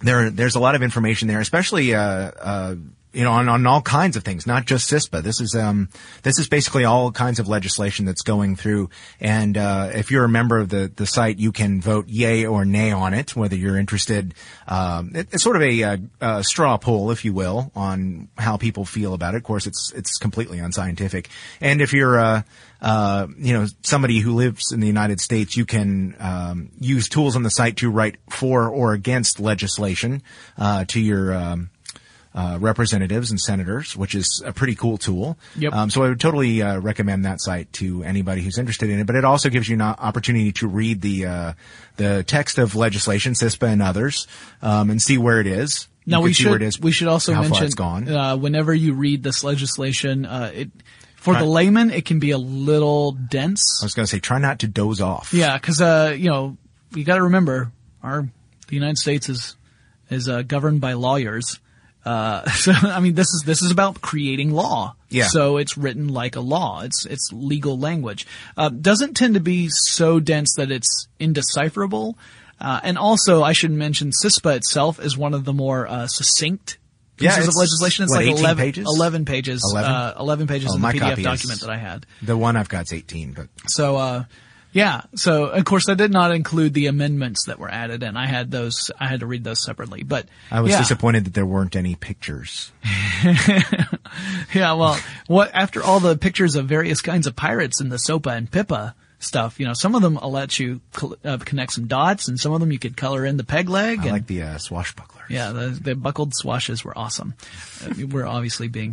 there, 0.00 0.30
there's 0.30 0.54
a 0.54 0.60
lot 0.60 0.74
of 0.74 0.82
information 0.82 1.28
there, 1.28 1.40
especially 1.40 1.94
uh, 1.94 2.00
uh, 2.00 2.74
you 3.14 3.24
know, 3.24 3.32
on, 3.32 3.48
on 3.48 3.66
all 3.66 3.80
kinds 3.80 4.16
of 4.16 4.24
things, 4.24 4.46
not 4.46 4.66
just 4.66 4.90
CISPA. 4.90 5.22
This 5.22 5.40
is, 5.40 5.54
um, 5.54 5.88
this 6.22 6.38
is 6.38 6.48
basically 6.48 6.84
all 6.84 7.12
kinds 7.12 7.38
of 7.38 7.48
legislation 7.48 8.04
that's 8.04 8.22
going 8.22 8.56
through. 8.56 8.90
And, 9.20 9.56
uh, 9.56 9.90
if 9.94 10.10
you're 10.10 10.24
a 10.24 10.28
member 10.28 10.58
of 10.58 10.68
the, 10.68 10.92
the 10.94 11.06
site, 11.06 11.38
you 11.38 11.52
can 11.52 11.80
vote 11.80 12.08
yay 12.08 12.44
or 12.44 12.64
nay 12.64 12.90
on 12.90 13.14
it, 13.14 13.36
whether 13.36 13.56
you're 13.56 13.78
interested. 13.78 14.34
Um, 14.66 15.12
it, 15.14 15.28
it's 15.32 15.42
sort 15.42 15.56
of 15.56 15.62
a, 15.62 15.80
a, 15.82 16.00
a, 16.20 16.44
straw 16.44 16.76
poll, 16.76 17.10
if 17.10 17.24
you 17.24 17.32
will, 17.32 17.70
on 17.74 18.28
how 18.36 18.56
people 18.56 18.84
feel 18.84 19.14
about 19.14 19.34
it. 19.34 19.38
Of 19.38 19.44
course, 19.44 19.66
it's, 19.66 19.92
it's 19.94 20.18
completely 20.18 20.58
unscientific. 20.58 21.28
And 21.60 21.80
if 21.80 21.92
you're, 21.92 22.18
uh, 22.18 22.42
uh, 22.80 23.28
you 23.38 23.54
know, 23.54 23.66
somebody 23.82 24.18
who 24.20 24.34
lives 24.34 24.72
in 24.72 24.80
the 24.80 24.86
United 24.86 25.20
States, 25.20 25.56
you 25.56 25.64
can 25.64 26.14
um, 26.20 26.70
use 26.80 27.08
tools 27.08 27.36
on 27.36 27.42
the 27.42 27.50
site 27.50 27.78
to 27.78 27.90
write 27.90 28.16
for 28.28 28.68
or 28.68 28.92
against 28.92 29.40
legislation 29.40 30.22
uh, 30.58 30.84
to 30.86 31.00
your 31.00 31.32
um, 31.32 31.70
uh, 32.34 32.58
representatives 32.60 33.30
and 33.30 33.38
senators, 33.38 33.96
which 33.96 34.14
is 34.14 34.42
a 34.44 34.52
pretty 34.52 34.74
cool 34.74 34.98
tool. 34.98 35.38
Yep. 35.56 35.72
Um, 35.72 35.90
so 35.90 36.02
I 36.02 36.08
would 36.08 36.20
totally 36.20 36.62
uh, 36.62 36.80
recommend 36.80 37.24
that 37.24 37.40
site 37.40 37.72
to 37.74 38.02
anybody 38.02 38.42
who's 38.42 38.58
interested 38.58 38.90
in 38.90 38.98
it. 38.98 39.06
But 39.06 39.16
it 39.16 39.24
also 39.24 39.50
gives 39.50 39.68
you 39.68 39.74
an 39.74 39.82
opportunity 39.82 40.52
to 40.52 40.66
read 40.66 41.00
the 41.00 41.26
uh, 41.26 41.52
the 41.96 42.24
text 42.24 42.58
of 42.58 42.74
legislation, 42.74 43.34
CISPA 43.34 43.68
and 43.68 43.82
others, 43.82 44.26
um, 44.62 44.90
and 44.90 45.00
see 45.00 45.16
where 45.16 45.40
it 45.40 45.46
is. 45.46 45.86
Now 46.06 46.22
we 46.22 46.32
should 46.32 46.60
we 46.82 46.92
should 46.92 47.08
also 47.08 47.34
mention 47.34 48.08
uh, 48.08 48.36
whenever 48.36 48.74
you 48.74 48.94
read 48.94 49.22
this 49.22 49.44
legislation, 49.44 50.26
uh, 50.26 50.50
it 50.52 50.70
for 51.16 51.34
the 51.34 51.46
layman 51.46 51.90
it 51.90 52.04
can 52.04 52.18
be 52.18 52.32
a 52.32 52.38
little 52.38 53.12
dense. 53.12 53.80
I 53.80 53.86
was 53.86 53.94
going 53.94 54.04
to 54.04 54.10
say 54.10 54.18
try 54.18 54.38
not 54.38 54.58
to 54.58 54.68
doze 54.68 55.00
off. 55.00 55.32
Yeah, 55.32 55.56
because 55.56 55.80
uh, 55.80 56.14
you 56.18 56.28
know 56.28 56.56
you 56.94 57.04
got 57.04 57.16
to 57.16 57.22
remember 57.22 57.72
our 58.02 58.28
the 58.66 58.74
United 58.74 58.98
States 58.98 59.28
is 59.28 59.56
is 60.10 60.28
governed 60.46 60.80
by 60.80 60.94
lawyers. 60.94 61.60
Uh, 62.04 62.48
so 62.50 62.72
I 62.72 63.00
mean, 63.00 63.14
this 63.14 63.28
is 63.28 63.42
this 63.44 63.62
is 63.62 63.70
about 63.70 64.00
creating 64.00 64.50
law. 64.50 64.96
Yeah. 65.08 65.24
So 65.28 65.56
it's 65.56 65.76
written 65.76 66.08
like 66.08 66.36
a 66.36 66.40
law. 66.40 66.82
It's 66.82 67.06
it's 67.06 67.30
legal 67.32 67.78
language. 67.78 68.26
Uh, 68.56 68.68
doesn't 68.68 69.14
tend 69.14 69.34
to 69.34 69.40
be 69.40 69.68
so 69.70 70.20
dense 70.20 70.54
that 70.56 70.70
it's 70.70 71.08
indecipherable. 71.18 72.16
Uh, 72.60 72.80
and 72.82 72.96
also, 72.96 73.42
I 73.42 73.52
should 73.52 73.72
mention 73.72 74.10
CISPA 74.10 74.56
itself 74.56 75.00
is 75.00 75.18
one 75.18 75.34
of 75.34 75.44
the 75.44 75.52
more 75.52 75.86
uh, 75.86 76.06
succinct 76.06 76.78
pieces 77.16 77.38
yeah, 77.38 77.48
of 77.48 77.54
legislation. 77.56 78.04
It's 78.04 78.12
what, 78.12 78.24
like 78.24 78.38
11 78.38 78.64
pages. 78.64 78.86
11 78.86 79.24
pages. 79.24 79.70
11, 79.72 79.90
uh, 79.90 80.14
11 80.18 80.46
pages 80.46 80.70
oh, 80.70 80.76
in 80.76 80.82
the 80.82 80.88
PDF 80.88 81.22
document 81.22 81.60
that 81.60 81.70
I 81.70 81.76
had. 81.76 82.06
The 82.22 82.36
one 82.36 82.56
I've 82.56 82.68
got 82.68 82.86
is 82.86 82.92
18, 82.92 83.32
but. 83.32 83.48
So, 83.66 83.96
uh, 83.96 84.24
yeah. 84.74 85.02
So 85.14 85.46
of 85.46 85.64
course 85.64 85.88
I 85.88 85.94
did 85.94 86.10
not 86.10 86.34
include 86.34 86.74
the 86.74 86.88
amendments 86.88 87.46
that 87.46 87.58
were 87.60 87.70
added 87.70 88.02
and 88.02 88.18
I 88.18 88.26
had 88.26 88.50
those, 88.50 88.90
I 88.98 89.06
had 89.06 89.20
to 89.20 89.26
read 89.26 89.44
those 89.44 89.64
separately, 89.64 90.02
but. 90.02 90.26
I 90.50 90.60
was 90.60 90.72
yeah. 90.72 90.78
disappointed 90.78 91.26
that 91.26 91.34
there 91.34 91.46
weren't 91.46 91.76
any 91.76 91.94
pictures. 91.94 92.72
yeah. 94.52 94.72
Well, 94.74 94.98
what, 95.28 95.52
after 95.54 95.82
all 95.82 96.00
the 96.00 96.18
pictures 96.18 96.56
of 96.56 96.66
various 96.66 97.00
kinds 97.00 97.28
of 97.28 97.36
pirates 97.36 97.80
in 97.80 97.88
the 97.88 97.98
SOPA 97.98 98.32
and 98.32 98.50
PIPA 98.50 98.94
stuff, 99.20 99.60
you 99.60 99.66
know, 99.66 99.74
some 99.74 99.94
of 99.94 100.02
them 100.02 100.18
will 100.20 100.32
let 100.32 100.58
you 100.58 100.80
uh, 101.24 101.38
connect 101.38 101.72
some 101.72 101.86
dots 101.86 102.26
and 102.26 102.38
some 102.38 102.52
of 102.52 102.58
them 102.58 102.72
you 102.72 102.80
could 102.80 102.96
color 102.96 103.24
in 103.24 103.36
the 103.36 103.44
peg 103.44 103.68
leg. 103.68 104.00
I 104.00 104.02
and, 104.02 104.12
like 104.12 104.26
the 104.26 104.42
uh, 104.42 104.54
swashbucklers. 104.56 105.30
Yeah. 105.30 105.52
The, 105.52 105.68
the, 105.68 105.94
buckled 105.94 106.34
swashes 106.34 106.84
were 106.84 106.98
awesome. 106.98 107.34
Uh, 107.84 108.06
we're 108.08 108.26
obviously 108.26 108.66
being 108.66 108.92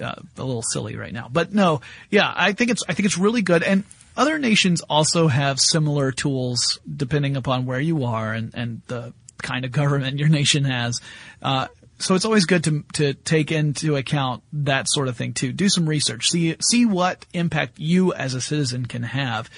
uh, 0.00 0.14
a 0.38 0.44
little 0.44 0.62
silly 0.62 0.94
right 0.94 1.12
now, 1.12 1.28
but 1.30 1.52
no, 1.52 1.80
yeah, 2.10 2.32
I 2.32 2.52
think 2.52 2.70
it's, 2.70 2.84
I 2.88 2.94
think 2.94 3.06
it's 3.06 3.18
really 3.18 3.42
good. 3.42 3.64
And 3.64 3.82
other 4.16 4.38
nations 4.38 4.80
also 4.82 5.28
have 5.28 5.60
similar 5.60 6.12
tools 6.12 6.78
depending 6.96 7.36
upon 7.36 7.66
where 7.66 7.80
you 7.80 8.04
are 8.04 8.32
and, 8.32 8.54
and 8.54 8.82
the 8.86 9.12
kind 9.38 9.64
of 9.64 9.72
government 9.72 10.18
your 10.18 10.28
nation 10.28 10.64
has. 10.64 11.00
Uh, 11.42 11.68
so 11.98 12.14
it's 12.14 12.24
always 12.24 12.46
good 12.46 12.64
to 12.64 12.84
to 12.94 13.14
take 13.14 13.52
into 13.52 13.96
account 13.96 14.42
that 14.52 14.88
sort 14.88 15.08
of 15.08 15.16
thing 15.16 15.34
too. 15.34 15.52
Do 15.52 15.68
some 15.68 15.86
research. 15.86 16.30
See 16.30 16.56
see 16.60 16.86
what 16.86 17.26
impact 17.34 17.78
you 17.78 18.12
as 18.14 18.34
a 18.34 18.40
citizen 18.40 18.86
can 18.86 19.02
have. 19.02 19.50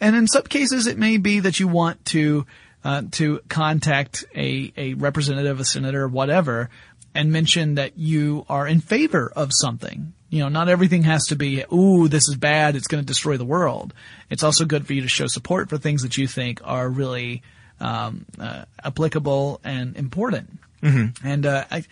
And 0.00 0.16
in 0.16 0.26
some 0.26 0.44
cases 0.44 0.86
it 0.86 0.98
may 0.98 1.18
be 1.18 1.40
that 1.40 1.60
you 1.60 1.68
want 1.68 2.04
to 2.06 2.46
uh, 2.82 3.02
to 3.12 3.40
contact 3.48 4.24
a, 4.34 4.72
a 4.76 4.94
representative, 4.94 5.60
a 5.60 5.64
senator, 5.64 6.08
whatever, 6.08 6.70
and 7.14 7.32
mention 7.32 7.74
that 7.74 7.98
you 7.98 8.44
are 8.48 8.66
in 8.66 8.80
favor 8.80 9.32
of 9.34 9.50
something. 9.52 10.12
You 10.28 10.40
know, 10.40 10.48
not 10.48 10.68
everything 10.68 11.02
has 11.04 11.26
to 11.26 11.36
be, 11.36 11.64
ooh, 11.72 12.06
this 12.06 12.28
is 12.28 12.36
bad, 12.36 12.76
it's 12.76 12.86
going 12.86 13.02
to 13.02 13.06
destroy 13.06 13.36
the 13.36 13.44
world. 13.44 13.92
It's 14.28 14.44
also 14.44 14.64
good 14.64 14.86
for 14.86 14.92
you 14.92 15.02
to 15.02 15.08
show 15.08 15.26
support 15.26 15.68
for 15.68 15.76
things 15.76 16.02
that 16.02 16.16
you 16.16 16.28
think 16.28 16.60
are 16.62 16.88
really 16.88 17.42
um, 17.80 18.26
uh, 18.38 18.64
applicable 18.84 19.60
and 19.64 19.96
important. 19.96 20.58
Mm-hmm. 20.82 21.26
And 21.26 21.46
uh, 21.46 21.64
I, 21.70 21.84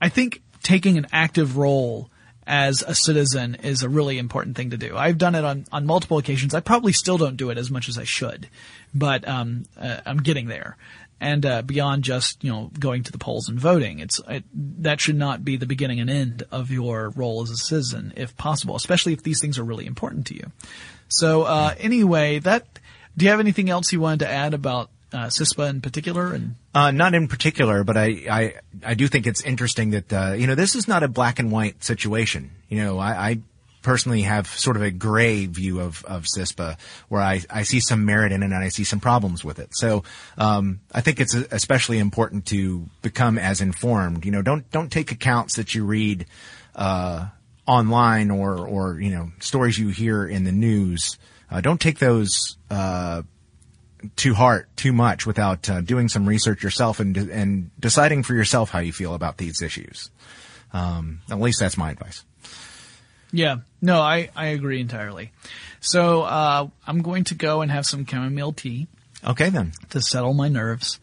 I 0.00 0.08
think 0.08 0.40
taking 0.62 0.98
an 0.98 1.08
active 1.12 1.56
role 1.56 2.10
as 2.46 2.82
a 2.86 2.94
citizen 2.94 3.56
is 3.56 3.82
a 3.82 3.88
really 3.88 4.18
important 4.18 4.56
thing 4.56 4.70
to 4.70 4.76
do. 4.76 4.96
I've 4.96 5.18
done 5.18 5.34
it 5.34 5.44
on, 5.44 5.66
on 5.70 5.86
multiple 5.86 6.18
occasions. 6.18 6.54
I 6.54 6.60
probably 6.60 6.92
still 6.92 7.18
don't 7.18 7.36
do 7.36 7.50
it 7.50 7.58
as 7.58 7.70
much 7.70 7.88
as 7.88 7.98
I 7.98 8.04
should, 8.04 8.48
but 8.94 9.26
um, 9.26 9.66
uh, 9.78 9.98
I'm 10.06 10.18
getting 10.18 10.48
there 10.48 10.76
and 11.20 11.44
uh, 11.44 11.62
beyond 11.62 12.02
just 12.02 12.42
you 12.42 12.50
know 12.50 12.70
going 12.78 13.02
to 13.04 13.12
the 13.12 13.18
polls 13.18 13.48
and 13.48 13.58
voting. 13.58 13.98
It's 13.98 14.20
it, 14.28 14.44
that 14.82 15.00
should 15.00 15.16
not 15.16 15.44
be 15.44 15.56
the 15.56 15.66
beginning 15.66 16.00
and 16.00 16.10
end 16.10 16.42
of 16.50 16.70
your 16.70 17.10
role 17.10 17.42
as 17.42 17.50
a 17.50 17.56
citizen, 17.56 18.12
if 18.16 18.36
possible, 18.36 18.76
especially 18.76 19.12
if 19.12 19.22
these 19.22 19.40
things 19.40 19.58
are 19.58 19.64
really 19.64 19.86
important 19.86 20.26
to 20.28 20.34
you. 20.34 20.50
So 21.08 21.42
uh, 21.42 21.74
anyway, 21.78 22.38
that 22.40 22.78
do 23.16 23.24
you 23.24 23.30
have 23.30 23.40
anything 23.40 23.68
else 23.68 23.92
you 23.92 24.00
wanted 24.00 24.20
to 24.20 24.30
add 24.30 24.54
about 24.54 24.90
uh, 25.12 25.26
CISPA 25.26 25.68
in 25.68 25.80
particular? 25.80 26.32
And 26.32 26.54
uh, 26.74 26.90
not 26.90 27.14
in 27.14 27.28
particular, 27.28 27.84
but 27.84 27.96
I, 27.96 28.06
I 28.30 28.54
I 28.84 28.94
do 28.94 29.08
think 29.08 29.26
it's 29.26 29.42
interesting 29.42 29.90
that 29.90 30.12
uh, 30.12 30.32
you 30.32 30.46
know 30.46 30.54
this 30.54 30.74
is 30.74 30.88
not 30.88 31.02
a 31.02 31.08
black 31.08 31.38
and 31.38 31.50
white 31.50 31.84
situation. 31.84 32.50
You 32.68 32.82
know, 32.84 32.98
I, 32.98 33.30
I 33.30 33.38
personally 33.82 34.22
have 34.22 34.46
sort 34.46 34.76
of 34.76 34.82
a 34.82 34.90
gray 34.90 35.46
view 35.46 35.80
of, 35.80 36.04
of 36.04 36.24
CISPA 36.24 36.78
where 37.08 37.22
I, 37.22 37.42
I 37.48 37.62
see 37.62 37.80
some 37.80 38.04
merit 38.04 38.32
in 38.32 38.42
it 38.42 38.46
and 38.46 38.54
I 38.54 38.68
see 38.68 38.84
some 38.84 39.00
problems 39.00 39.44
with 39.44 39.58
it. 39.58 39.70
So, 39.72 40.04
um, 40.36 40.80
I 40.92 41.00
think 41.00 41.20
it's 41.20 41.34
especially 41.34 41.98
important 41.98 42.46
to 42.46 42.88
become 43.02 43.38
as 43.38 43.60
informed. 43.60 44.24
You 44.24 44.32
know, 44.32 44.42
don't, 44.42 44.70
don't 44.70 44.90
take 44.90 45.12
accounts 45.12 45.56
that 45.56 45.74
you 45.74 45.84
read, 45.84 46.26
uh, 46.74 47.28
online 47.66 48.30
or, 48.30 48.66
or, 48.66 49.00
you 49.00 49.10
know, 49.10 49.32
stories 49.40 49.78
you 49.78 49.88
hear 49.88 50.26
in 50.26 50.44
the 50.44 50.52
news. 50.52 51.18
Uh, 51.50 51.60
don't 51.60 51.80
take 51.80 51.98
those, 51.98 52.56
uh, 52.70 53.22
to 54.16 54.34
heart 54.34 54.68
too 54.76 54.92
much 54.92 55.26
without 55.26 55.68
uh, 55.68 55.80
doing 55.80 56.08
some 56.08 56.26
research 56.26 56.62
yourself 56.62 57.00
and 57.00 57.16
and 57.16 57.70
deciding 57.78 58.22
for 58.22 58.34
yourself 58.34 58.70
how 58.70 58.78
you 58.78 58.92
feel 58.92 59.14
about 59.14 59.36
these 59.36 59.60
issues. 59.60 60.10
Um, 60.72 61.20
at 61.30 61.40
least 61.40 61.60
that's 61.60 61.76
my 61.76 61.90
advice. 61.90 62.24
Yeah, 63.32 63.58
no, 63.80 64.00
I, 64.00 64.30
I 64.34 64.46
agree 64.46 64.80
entirely. 64.80 65.32
So, 65.80 66.22
uh, 66.22 66.68
I'm 66.86 67.02
going 67.02 67.24
to 67.24 67.34
go 67.34 67.62
and 67.62 67.70
have 67.70 67.86
some 67.86 68.04
chamomile 68.04 68.52
tea. 68.52 68.88
Okay 69.26 69.50
then. 69.50 69.72
To 69.90 70.00
settle 70.00 70.34
my 70.34 70.48
nerves 70.48 70.98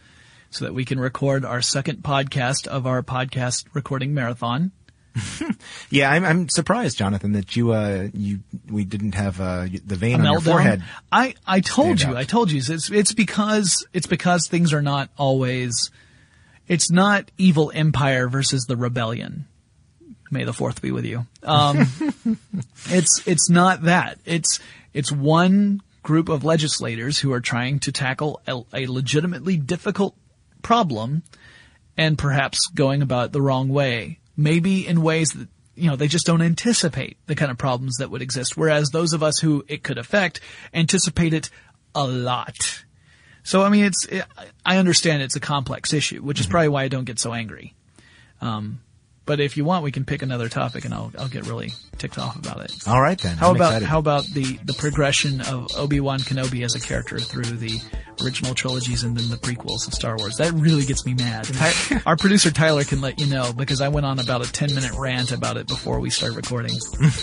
so 0.49 0.65
that 0.65 0.73
we 0.73 0.85
can 0.85 0.99
record 0.99 1.45
our 1.45 1.61
second 1.61 2.03
podcast 2.03 2.67
of 2.67 2.85
our 2.85 3.03
podcast 3.03 3.65
recording 3.73 4.13
marathon. 4.13 4.71
yeah, 5.89 6.11
I'm, 6.11 6.23
I'm 6.23 6.49
surprised, 6.49 6.97
Jonathan, 6.97 7.31
that 7.31 7.55
you, 7.55 7.71
uh, 7.71 8.09
you, 8.13 8.41
we 8.69 8.85
didn't 8.85 9.15
have, 9.15 9.41
uh, 9.41 9.67
the 9.85 9.95
vein 9.95 10.21
on 10.21 10.31
your 10.31 10.41
forehead. 10.41 10.83
I, 11.11 11.33
I 11.45 11.61
told 11.61 12.01
you, 12.01 12.09
out. 12.09 12.17
I 12.17 12.23
told 12.23 12.51
you, 12.51 12.59
it's, 12.59 12.91
it's 12.91 13.13
because, 13.13 13.85
it's 13.93 14.05
because 14.05 14.47
things 14.47 14.73
are 14.73 14.81
not 14.81 15.09
always, 15.17 15.89
it's 16.67 16.91
not 16.91 17.31
evil 17.37 17.71
empire 17.73 18.27
versus 18.27 18.65
the 18.65 18.75
rebellion. 18.75 19.45
May 20.29 20.43
the 20.43 20.53
fourth 20.53 20.81
be 20.81 20.91
with 20.91 21.05
you. 21.05 21.25
Um, 21.43 21.87
it's 22.87 23.21
it's 23.25 23.49
not 23.49 23.83
that. 23.83 24.19
It's 24.25 24.59
it's 24.93 25.11
one 25.11 25.81
group 26.03 26.29
of 26.29 26.43
legislators 26.43 27.19
who 27.19 27.31
are 27.33 27.41
trying 27.41 27.79
to 27.79 27.91
tackle 27.91 28.41
a, 28.47 28.61
a 28.73 28.87
legitimately 28.87 29.57
difficult 29.57 30.15
problem 30.61 31.23
and 31.97 32.17
perhaps 32.17 32.67
going 32.67 33.01
about 33.01 33.25
it 33.27 33.31
the 33.33 33.41
wrong 33.41 33.69
way. 33.69 34.19
Maybe 34.37 34.85
in 34.87 35.01
ways 35.01 35.29
that, 35.31 35.47
you 35.75 35.89
know, 35.89 35.95
they 35.95 36.07
just 36.07 36.25
don't 36.25 36.41
anticipate 36.41 37.17
the 37.25 37.35
kind 37.35 37.51
of 37.51 37.57
problems 37.57 37.97
that 37.97 38.09
would 38.09 38.21
exist. 38.21 38.55
Whereas 38.55 38.89
those 38.89 39.13
of 39.13 39.21
us 39.23 39.39
who 39.39 39.65
it 39.67 39.83
could 39.83 39.97
affect 39.97 40.39
anticipate 40.73 41.33
it 41.33 41.49
a 41.95 42.05
lot. 42.05 42.83
So, 43.43 43.63
I 43.63 43.69
mean, 43.69 43.85
it's, 43.85 44.05
it, 44.05 44.25
I 44.65 44.77
understand 44.77 45.23
it's 45.23 45.35
a 45.35 45.39
complex 45.41 45.91
issue, 45.93 46.21
which 46.21 46.39
is 46.39 46.45
Mm-hmm. 46.45 46.51
probably 46.51 46.67
why 46.69 46.83
I 46.83 46.87
don't 46.87 47.05
get 47.05 47.19
so 47.19 47.33
angry. 47.33 47.73
Um, 48.41 48.79
but 49.27 49.39
if 49.39 49.57
you 49.57 49.65
want, 49.65 49.83
we 49.83 49.91
can 49.91 50.05
pick 50.05 50.23
another 50.23 50.49
topic 50.49 50.85
and 50.85 50.93
I'll, 50.93 51.11
I'll 51.19 51.27
get 51.27 51.45
really 51.45 51.73
ticked 51.97 52.17
off 52.17 52.35
about 52.35 52.61
it. 52.61 52.73
All 52.87 53.01
right 53.01 53.19
then. 53.19 53.37
How 53.37 53.49
I'm 53.49 53.55
about 53.57 53.67
excited. 53.73 53.87
how 53.87 53.99
about 53.99 54.25
the 54.25 54.57
the 54.63 54.73
progression 54.73 55.41
of 55.41 55.67
Obi 55.77 55.99
Wan 55.99 56.19
Kenobi 56.19 56.63
as 56.63 56.73
a 56.73 56.79
character 56.79 57.19
through 57.19 57.57
the 57.57 57.79
original 58.21 58.53
trilogies 58.53 59.03
and 59.03 59.17
then 59.17 59.29
the 59.29 59.37
prequels 59.37 59.87
of 59.87 59.93
Star 59.93 60.17
Wars? 60.17 60.37
That 60.37 60.53
really 60.53 60.85
gets 60.85 61.05
me 61.05 61.13
mad. 61.13 61.49
Our 62.05 62.17
producer 62.17 62.51
Tyler 62.51 62.83
can 62.83 63.01
let 63.01 63.19
you 63.19 63.27
know 63.27 63.53
because 63.53 63.81
I 63.81 63.87
went 63.89 64.05
on 64.05 64.19
about 64.19 64.45
a 64.45 64.51
ten 64.51 64.73
minute 64.73 64.91
rant 64.97 65.31
about 65.31 65.57
it 65.57 65.67
before 65.67 65.99
we 65.99 66.09
start 66.09 66.33
recording. 66.35 66.75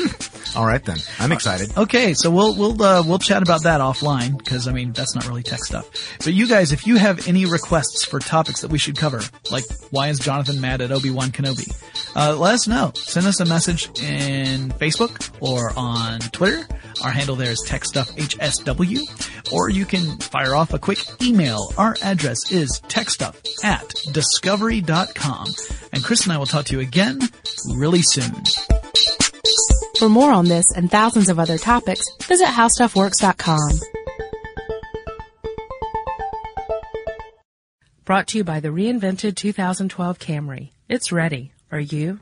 All 0.57 0.67
right 0.67 0.85
then. 0.85 0.99
I'm 1.19 1.33
excited. 1.33 1.77
Okay, 1.77 2.15
so 2.15 2.31
we'll 2.31 2.55
we'll 2.57 2.83
uh, 2.83 3.03
we'll 3.07 3.19
chat 3.19 3.43
about 3.43 3.65
that 3.65 3.81
offline 3.81 4.39
because 4.39 4.69
I 4.69 4.73
mean 4.73 4.93
that's 4.93 5.15
not 5.15 5.27
really 5.27 5.43
tech 5.43 5.61
stuff. 5.61 6.19
But 6.19 6.33
you 6.35 6.47
guys, 6.47 6.73
if 6.73 6.87
you 6.87 6.97
have 6.97 7.27
any 7.29 7.47
requests 7.47 8.05
for 8.05 8.21
topics 8.21 8.61
that 8.61 8.71
we 8.71 8.79
should 8.79 8.97
cover, 8.97 9.21
like 9.51 9.65
why 9.91 10.09
is 10.09 10.19
Jonathan 10.19 10.61
mad 10.61 10.81
at 10.81 10.93
Obi 10.93 11.11
Wan 11.11 11.31
Kenobi, 11.31 11.73
uh, 12.17 12.37
let 12.37 12.55
us 12.55 12.69
know. 12.69 12.93
Send 12.95 13.27
us 13.27 13.41
a 13.41 13.45
message 13.47 13.87
in 14.01 14.71
Facebook 14.73 15.31
or 15.41 15.73
on 15.77 16.21
Twitter. 16.21 16.67
Our 17.03 17.11
handle 17.11 17.35
there 17.37 17.51
is 17.51 17.65
techstuffhsw, 17.67 19.53
or 19.53 19.69
you 19.69 19.85
can 19.85 20.19
fire 20.19 20.55
off 20.55 20.73
a 20.73 20.79
quick 20.85 20.99
email. 21.22 21.72
Our 21.78 21.97
address 22.03 22.53
is 22.53 22.78
techstuff 22.89 23.35
at 23.64 23.95
discovery.com. 24.12 25.47
And 25.95 26.05
Chris 26.05 26.24
and 26.24 26.32
I 26.32 26.37
will 26.37 26.45
talk 26.45 26.66
to 26.66 26.74
you 26.74 26.80
again 26.80 27.20
really 27.74 28.03
soon. 28.03 28.35
For 29.99 30.11
more 30.11 30.30
on 30.30 30.45
this 30.45 30.66
and 30.76 30.91
thousands 30.91 31.30
of 31.30 31.39
other 31.39 31.57
topics, 31.57 32.05
visit 32.24 32.49
howstuffworks.com. 32.49 33.70
Brought 38.05 38.26
to 38.28 38.39
you 38.39 38.45
by 38.45 38.61
the 38.61 38.68
reinvented 38.68 39.37
2012 39.37 40.18
Camry. 40.18 40.72
It's 40.91 41.11
ready. 41.11 41.55
Are 41.72 41.80
you? 41.80 42.20